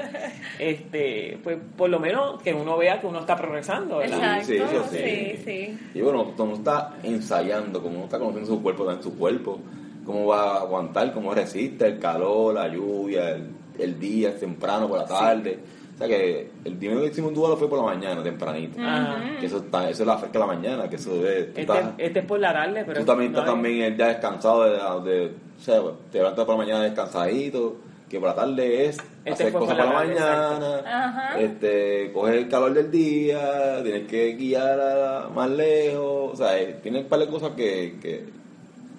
este, 0.59 1.39
pues 1.43 1.57
por 1.75 1.89
lo 1.89 1.99
menos 1.99 2.41
que 2.41 2.53
uno 2.53 2.77
vea 2.77 2.99
que 3.01 3.07
uno 3.07 3.19
está 3.19 3.35
progresando, 3.35 3.97
¿verdad? 3.97 4.37
Exacto. 4.37 4.45
Sí, 4.45 4.55
eso 4.55 4.83
sí. 4.89 4.97
sí, 4.97 5.41
sí. 5.43 5.79
Y 5.95 6.01
bueno, 6.01 6.31
como 6.35 6.51
uno 6.51 6.59
está 6.59 6.93
ensayando, 7.03 7.81
como 7.81 7.95
uno 7.95 8.05
está 8.05 8.19
conociendo 8.19 8.47
su 8.47 8.61
cuerpo, 8.61 8.85
también 8.85 9.03
su 9.03 9.17
cuerpo, 9.17 9.59
cómo 10.05 10.27
va 10.27 10.57
a 10.57 10.61
aguantar, 10.61 11.11
cómo 11.13 11.33
resiste 11.33 11.87
el 11.87 11.99
calor, 11.99 12.53
la 12.53 12.67
lluvia, 12.67 13.31
el, 13.31 13.49
el 13.79 13.99
día, 13.99 14.37
temprano, 14.37 14.87
por 14.87 14.99
la 14.99 15.05
tarde. 15.05 15.59
Sea 15.99 16.07
que 16.07 16.51
el 16.65 16.79
día 16.79 16.91
que 16.95 17.05
hicimos 17.07 17.29
un 17.29 17.35
duelo 17.35 17.57
fue 17.57 17.69
por 17.69 17.77
la 17.79 17.85
mañana, 17.85 18.23
tempranito. 18.23 18.81
Ajá. 18.81 19.21
Que 19.39 19.45
eso, 19.45 19.57
está, 19.57 19.89
eso 19.89 20.03
es 20.03 20.07
la 20.07 20.17
fresca 20.17 20.39
de 20.39 20.45
la 20.47 20.53
mañana, 20.53 20.89
que 20.89 20.95
eso 20.95 21.15
es... 21.27 21.47
Este, 21.47 21.61
estás- 21.61 21.91
este 21.97 22.19
es 22.19 22.25
por 22.25 22.39
la 22.39 22.53
tarde, 22.53 22.83
pero 22.85 22.99
tú 23.01 23.05
también 23.05 23.31
no 23.31 23.39
estás 23.39 23.53
también 23.53 23.97
ya 23.97 24.07
descansado 24.07 24.63
de, 24.63 25.09
de- 25.11 25.25
o 25.27 25.61
sea, 25.61 25.81
te 26.11 26.17
levantas 26.19 26.45
por 26.45 26.55
la 26.55 26.63
mañana 26.65 26.83
descansadito, 26.85 27.77
que 28.09 28.19
por 28.19 28.29
la 28.29 28.35
tarde 28.35 28.85
es 28.87 28.97
Este 29.25 29.31
hacer 29.43 29.51
cosas 29.53 29.75
por 29.75 29.85
por 29.85 29.93
la 29.93 29.99
mañana, 29.99 30.79
Ajá. 30.85 31.39
este, 31.39 32.11
coger 32.13 32.35
el 32.35 32.47
calor 32.49 32.73
del 32.73 32.89
día, 32.89 33.83
tienes 33.83 34.07
que 34.07 34.33
guiar 34.33 34.79
a- 34.79 35.29
más 35.29 35.49
lejos, 35.49 36.33
o 36.33 36.35
sea, 36.35 36.57
eh, 36.59 36.79
tienes 36.81 37.03
un 37.03 37.09
par 37.09 37.19
de 37.19 37.27
cosas 37.27 37.51
que, 37.51 37.97
que, 38.01 38.25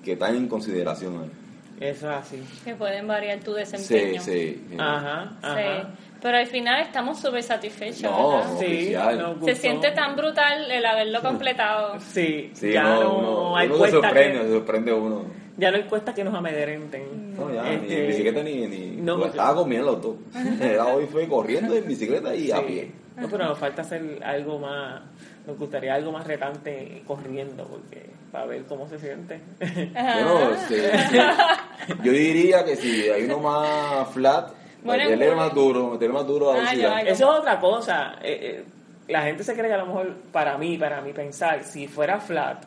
que 0.04 0.12
están 0.12 0.36
en 0.36 0.46
consideración 0.48 1.14
ahí. 1.22 1.30
Eso 1.80 2.10
es 2.10 2.16
así. 2.18 2.42
Que 2.62 2.74
pueden 2.74 3.06
variar 3.08 3.40
tu 3.40 3.52
Sí, 3.54 3.58
desempeño. 3.58 4.20
sí. 4.20 4.62
Ajá, 4.78 5.32
Sí. 5.42 5.86
Pero 6.22 6.36
al 6.36 6.46
final 6.46 6.82
estamos 6.82 7.18
súper 7.20 7.42
satisfechos. 7.42 8.02
No. 8.02 8.42
Sí, 8.58 8.94
Se 9.44 9.54
siente 9.54 9.90
tan 9.92 10.16
brutal 10.16 10.70
el 10.70 10.84
haberlo 10.84 11.20
completado. 11.22 11.98
Sí, 12.00 12.50
Sí, 12.54 12.72
ya 12.72 12.98
uno, 12.98 13.02
no 13.02 13.18
uno- 13.48 13.56
hay 13.56 13.66
uno 13.66 13.74
se 13.76 13.80
cuesta 13.80 14.00
sorprende, 14.08 14.38
que, 14.38 14.44
se 14.44 14.52
sorprende 14.52 14.92
uno. 14.92 15.24
ya 15.56 15.70
no 15.70 15.76
hay 15.78 15.82
cuesta 15.84 16.12
que 16.14 16.24
nos 16.24 16.34
amedrenten. 16.34 17.36
No, 17.36 17.52
ya, 17.54 17.62
ni 17.62 17.74
Este, 17.74 18.00
en 18.02 18.06
bicicleta 18.08 18.42
ni... 18.42 18.66
ni 18.66 18.86
no, 19.00 19.12
lo 19.14 19.22
porque- 19.22 19.30
estaba 19.38 19.54
comiendo 19.56 19.92
los 19.92 20.02
dos. 20.02 20.16
Hoy 20.94 21.06
fue 21.06 21.26
corriendo 21.26 21.74
en 21.74 21.86
bicicleta 21.86 22.34
y 22.34 22.50
a 22.52 22.56
Sí. 22.58 22.62
pie. 22.66 22.90
No, 23.16 23.28
pero 23.28 23.44
nos 23.46 23.58
falta 23.58 23.82
hacer 23.82 24.20
algo 24.24 24.58
más, 24.58 25.02
nos 25.46 25.58
gustaría 25.58 25.94
algo 25.94 26.10
más 26.12 26.26
retante 26.26 27.02
corriendo, 27.06 27.64
porque 27.66 28.08
para 28.32 28.46
ver 28.46 28.62
cómo 28.64 28.88
se 28.88 28.98
siente. 28.98 29.40
Bueno, 29.58 30.50
sí, 30.68 30.74
sí. 31.10 31.18
yo 32.02 32.12
diría 32.12 32.64
que 32.64 32.76
si 32.76 33.08
hay 33.10 33.24
uno 33.24 33.38
más 33.40 34.08
flat, 34.10 34.52
Bueno, 34.82 35.04
meterle 35.04 35.34
más 35.34 35.54
duro, 35.54 35.88
meterle 35.90 36.14
más 36.14 36.26
duro 36.26 36.50
a 36.52 36.56
la 36.56 36.60
Ah, 36.62 36.74
velocidad. 36.74 37.00
Eso 37.08 37.32
es 37.32 37.38
otra 37.40 37.60
cosa. 37.60 38.14
Eh, 38.22 38.38
eh, 38.42 38.64
la 39.08 39.22
gente 39.22 39.42
se 39.44 39.54
cree 39.54 39.66
que 39.68 39.74
a 39.74 39.78
lo 39.78 39.86
mejor, 39.86 40.14
para 40.32 40.56
mí, 40.56 40.78
para 40.78 41.00
mí 41.00 41.12
pensar, 41.12 41.64
si 41.64 41.86
fuera 41.88 42.20
flat, 42.20 42.64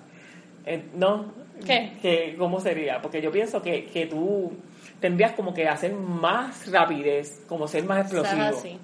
eh, 0.65 0.83
no. 0.93 1.33
¿Qué? 1.65 1.93
Que, 2.01 2.35
¿Cómo 2.37 2.59
sería? 2.59 3.01
Porque 3.01 3.21
yo 3.21 3.31
pienso 3.31 3.61
que, 3.61 3.85
que 3.85 4.07
tú 4.07 4.51
tendrías 4.99 5.33
como 5.33 5.53
que 5.53 5.67
hacer 5.67 5.93
más 5.93 6.69
rapidez, 6.71 7.41
como 7.47 7.67
ser 7.67 7.83
más 7.85 8.01
explosivo. 8.01 8.41
así. 8.43 8.77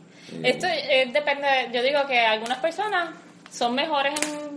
Esto 0.43 0.67
eh, 0.67 1.09
depende, 1.11 1.47
yo 1.73 1.81
digo 1.81 1.99
que 2.07 2.19
algunas 2.19 2.59
personas 2.59 3.09
son 3.49 3.73
mejores 3.73 4.13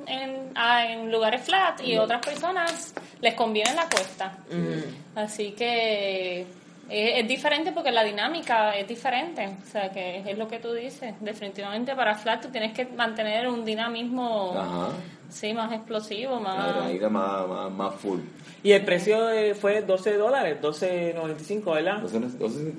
en, 0.07 0.09
en, 0.09 0.51
ah, 0.55 0.85
en 0.87 1.11
lugares 1.11 1.43
flat 1.43 1.81
y 1.83 1.97
otras 1.97 2.21
personas 2.25 2.95
les 3.21 3.35
conviene 3.35 3.75
la 3.75 3.89
cuesta. 3.89 4.37
Así 5.15 5.53
que 5.53 6.47
es, 6.89 7.29
diferente 7.29 7.73
porque 7.73 7.91
la 7.91 8.05
dinámica 8.05 8.77
es 8.77 8.87
diferente. 8.87 9.49
O 9.63 9.71
sea, 9.71 9.91
que 9.91 10.23
es 10.27 10.39
lo 10.39 10.49
que 10.49 10.59
tú 10.59 10.73
dices. 10.73 11.15
Definitivamente 11.21 11.95
para 11.95 12.15
flat 12.15 12.43
tú 12.43 12.49
tienes 12.49 12.73
que 12.73 12.87
mantener 12.87 13.49
un 13.49 13.65
dinamismo. 13.65 14.55
Sí, 15.33 15.53
más 15.55 15.73
explosivo, 15.73 16.35
La 16.35 16.41
más... 16.41 17.11
más, 17.11 17.49
más, 17.49 17.71
más 17.73 17.95
full. 17.97 18.21
Y 18.65 18.71
el 18.73 18.85
precio 18.85 19.29
eh, 19.31 19.55
fue 19.57 19.83
12 19.83 20.17
dólares, 20.17 20.59
12.95, 20.63 21.75
¿verdad? 21.75 21.99
12, 21.99 22.19
12.50. 22.39 22.75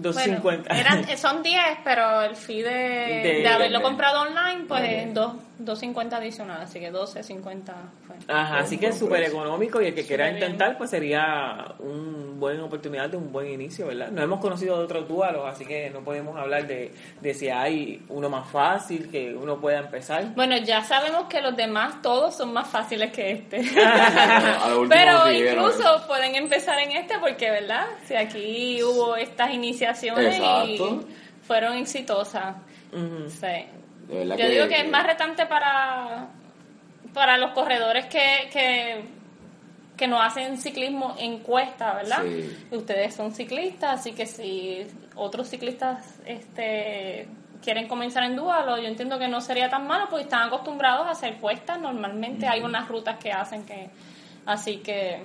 2.50. 0.00 0.40
Bueno, 0.42 0.64
eran, 0.70 1.18
son 1.18 1.42
10, 1.42 1.60
pero 1.84 2.22
el 2.22 2.36
fee 2.36 2.62
de, 2.62 2.70
De- 2.70 3.40
de, 3.42 3.48
haberlo 3.48 3.78
de- 3.78 3.84
comprado 3.84 4.22
online, 4.22 4.64
pues 4.66 4.80
Ok. 4.80 4.88
es 4.88 5.14
dos- 5.14 5.32
2.50 5.58 6.12
adicional, 6.14 6.60
así 6.62 6.78
que 6.80 6.92
12.50 6.92 7.62
fue. 8.06 8.16
Ajá, 8.28 8.58
así 8.58 8.76
que 8.78 8.88
es 8.88 8.98
súper 8.98 9.22
económico 9.24 9.80
y 9.80 9.86
el 9.86 9.94
que 9.94 10.04
quiera 10.06 10.24
bien. 10.26 10.36
intentar 10.36 10.76
pues 10.76 10.90
sería 10.90 11.74
una 11.78 12.26
buena 12.38 12.64
oportunidad 12.64 13.08
de 13.08 13.16
un 13.16 13.32
buen 13.32 13.48
inicio, 13.50 13.86
¿verdad? 13.86 14.10
No 14.10 14.20
hemos 14.22 14.40
conocido 14.40 14.76
de 14.78 14.84
otros 14.84 15.08
dualos, 15.08 15.44
así 15.46 15.64
que 15.64 15.88
no 15.90 16.00
podemos 16.00 16.36
hablar 16.36 16.66
de, 16.66 16.92
de 17.22 17.34
si 17.34 17.48
hay 17.48 18.04
uno 18.10 18.28
más 18.28 18.46
fácil 18.50 19.08
que 19.10 19.34
uno 19.34 19.58
pueda 19.58 19.78
empezar. 19.78 20.34
Bueno, 20.34 20.58
ya 20.58 20.82
sabemos 20.84 21.24
que 21.24 21.40
los 21.40 21.56
demás 21.56 21.95
todos 22.02 22.36
son 22.36 22.52
más 22.52 22.68
fáciles 22.68 23.12
que 23.12 23.32
este. 23.32 23.60
Pero 24.88 25.30
incluso 25.30 26.06
pueden 26.06 26.34
empezar 26.34 26.78
en 26.78 26.92
este 26.92 27.18
porque, 27.18 27.50
¿verdad? 27.50 27.86
Si 28.06 28.14
aquí 28.14 28.82
hubo 28.82 29.16
estas 29.16 29.52
iniciaciones 29.52 30.36
Exacto. 30.36 30.66
y 30.68 31.44
fueron 31.46 31.76
exitosas. 31.76 32.56
Sí. 33.28 33.66
Yo 34.08 34.48
digo 34.48 34.68
que 34.68 34.80
es 34.80 34.90
más 34.90 35.06
retante 35.06 35.46
para, 35.46 36.28
para 37.12 37.38
los 37.38 37.50
corredores 37.52 38.06
que, 38.06 38.48
que, 38.52 39.04
que 39.96 40.06
no 40.06 40.22
hacen 40.22 40.58
ciclismo 40.58 41.16
en 41.18 41.40
cuesta, 41.40 41.94
¿verdad? 41.94 42.22
Sí. 42.22 42.66
Ustedes 42.70 43.14
son 43.14 43.32
ciclistas, 43.32 44.00
así 44.00 44.12
que 44.12 44.26
si 44.26 44.86
otros 45.16 45.48
ciclistas 45.48 46.20
este, 46.24 47.26
quieren 47.62 47.88
comenzar 47.88 48.22
en 48.24 48.36
dualo, 48.36 48.78
yo 48.78 48.88
entiendo 48.88 49.18
que 49.18 49.28
no 49.28 49.40
sería 49.40 49.68
tan 49.68 49.86
malo 49.86 50.06
porque 50.10 50.24
están 50.24 50.46
acostumbrados 50.48 51.06
a 51.06 51.10
hacer 51.10 51.34
cuestas. 51.36 51.80
Normalmente 51.80 52.46
hay 52.46 52.62
unas 52.62 52.88
rutas 52.88 53.16
que 53.18 53.32
hacen 53.32 53.64
que... 53.64 53.88
Así 54.46 54.78
que... 54.78 55.22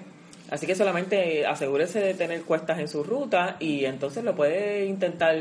Así 0.50 0.68
que 0.68 0.76
solamente 0.76 1.46
asegúrese 1.46 2.02
de 2.02 2.14
tener 2.14 2.42
cuestas 2.42 2.78
en 2.80 2.90
su 2.90 3.04
ruta 3.06 3.56
y 3.60 3.86
entonces 3.86 4.22
lo 4.26 4.36
puede 4.36 4.84
intentar 4.86 5.38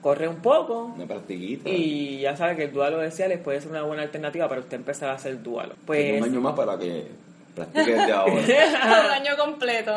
correr 0.00 0.28
un 0.30 0.36
poco 0.40 0.92
Una 0.96 1.04
practiquita. 1.06 1.68
y 1.68 2.20
ya 2.20 2.34
sabe 2.34 2.56
que 2.56 2.64
el 2.64 2.72
dualo 2.72 2.96
de 2.98 3.10
Ciales 3.10 3.40
puede 3.40 3.60
ser 3.60 3.70
una 3.72 3.82
buena 3.82 4.02
alternativa 4.04 4.48
para 4.48 4.62
usted 4.62 4.78
empezar 4.78 5.10
a 5.10 5.14
hacer 5.14 5.42
dualo. 5.42 5.74
Pues 5.84 6.18
un 6.18 6.28
año 6.30 6.40
más 6.40 6.54
para 6.54 6.78
que 6.78 7.08
practique 7.54 7.92
desde 7.94 8.12
ahora. 8.12 8.32
Un 9.04 9.10
año 9.12 9.36
completo. 9.36 9.92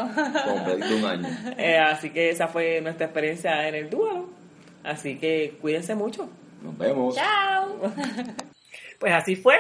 Completito 0.46 0.96
un 0.98 1.06
año. 1.06 1.28
eh, 1.58 1.78
así 1.78 2.10
que 2.10 2.30
esa 2.30 2.48
fue 2.50 2.82
nuestra 2.82 3.06
experiencia 3.06 3.68
en 3.70 3.76
el 3.76 3.90
dualo. 3.90 4.26
Así 4.88 5.18
que 5.18 5.54
cuídense 5.62 5.94
mucho. 5.96 6.30
Nos 6.62 6.78
vemos. 6.78 7.16
Chao. 7.16 7.94
Pues 9.00 9.14
así 9.14 9.36
fue. 9.36 9.58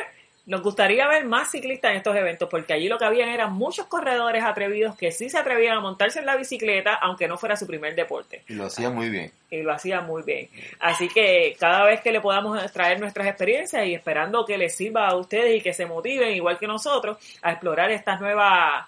Nos 0.48 0.64
gustaría 0.64 1.08
ver 1.08 1.26
más 1.26 1.52
ciclistas 1.52 1.92
en 1.92 1.98
estos 1.98 2.16
eventos 2.16 2.48
porque 2.50 2.74
allí 2.74 2.88
lo 2.88 2.98
que 2.98 3.06
habían 3.06 3.30
eran 3.30 3.54
muchos 3.54 3.86
corredores 3.86 4.44
atrevidos 4.44 4.96
que 4.96 5.12
sí 5.12 5.30
se 5.30 5.38
atrevían 5.38 5.78
a 5.78 5.82
montarse 5.82 6.20
en 6.20 6.26
la 6.26 6.36
bicicleta 6.38 6.96
aunque 6.96 7.28
no 7.28 7.38
fuera 7.38 7.56
su 7.58 7.68
primer 7.68 7.94
deporte 7.96 8.44
Y 8.48 8.54
lo 8.54 8.66
hacía 8.66 8.90
muy 8.90 9.10
bien. 9.10 9.32
y 9.52 9.62
lo 9.62 9.74
hacían 9.74 10.08
muy 10.08 10.24
bien. 10.24 10.50
Así 10.80 11.08
que 11.10 11.56
cada 11.60 11.84
vez 11.84 12.02
que 12.02 12.12
le 12.14 12.22
podamos 12.22 12.72
traer 12.72 13.00
nuestras 13.00 13.28
experiencias 13.28 13.86
y 13.86 13.94
esperando 13.94 14.44
que 14.46 14.58
les 14.58 14.74
sirva 14.76 15.08
a 15.10 15.16
ustedes 15.18 15.58
y 15.58 15.62
que 15.62 15.74
se 15.74 15.86
motiven 15.86 16.32
igual 16.34 16.58
que 16.58 16.66
nosotros 16.66 17.18
a 17.44 17.52
explorar 17.52 17.92
estas 17.92 18.20
nuevas 18.22 18.86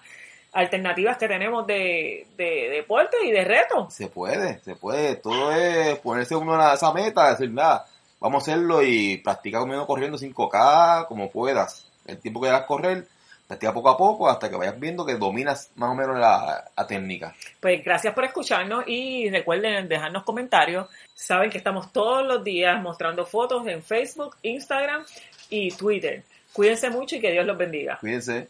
alternativas 0.52 1.16
que 1.16 1.28
tenemos 1.28 1.66
de, 1.66 2.26
de 2.36 2.68
deporte 2.70 3.16
y 3.24 3.30
de 3.30 3.44
reto. 3.44 3.88
Se 3.90 4.08
puede, 4.08 4.58
se 4.60 4.74
puede. 4.74 5.16
Todo 5.16 5.52
es 5.52 5.98
ponerse 5.98 6.34
uno 6.34 6.60
a 6.60 6.74
esa 6.74 6.92
meta, 6.92 7.30
decir, 7.30 7.50
nada, 7.50 7.86
vamos 8.18 8.42
a 8.42 8.52
hacerlo 8.52 8.82
y 8.82 9.18
practicar 9.18 9.60
conmigo 9.60 9.86
corriendo 9.86 10.18
5K 10.18 11.06
como 11.06 11.30
puedas. 11.30 11.86
El 12.06 12.18
tiempo 12.18 12.40
que 12.40 12.48
quieras 12.48 12.66
correr, 12.66 13.06
practica 13.46 13.72
poco 13.72 13.90
a 13.90 13.96
poco 13.96 14.28
hasta 14.28 14.48
que 14.48 14.56
vayas 14.56 14.78
viendo 14.78 15.06
que 15.06 15.14
dominas 15.14 15.70
más 15.76 15.90
o 15.90 15.94
menos 15.94 16.18
la, 16.18 16.64
la 16.76 16.86
técnica. 16.86 17.34
Pues 17.60 17.84
gracias 17.84 18.14
por 18.14 18.24
escucharnos 18.24 18.84
y 18.86 19.30
recuerden 19.30 19.88
dejarnos 19.88 20.24
comentarios. 20.24 20.88
Saben 21.14 21.50
que 21.50 21.58
estamos 21.58 21.92
todos 21.92 22.26
los 22.26 22.42
días 22.42 22.80
mostrando 22.82 23.24
fotos 23.26 23.66
en 23.66 23.82
Facebook, 23.82 24.36
Instagram 24.42 25.04
y 25.48 25.70
Twitter. 25.72 26.24
Cuídense 26.52 26.90
mucho 26.90 27.16
y 27.16 27.20
que 27.20 27.30
Dios 27.30 27.46
los 27.46 27.56
bendiga. 27.56 27.98
Cuídense. 28.00 28.48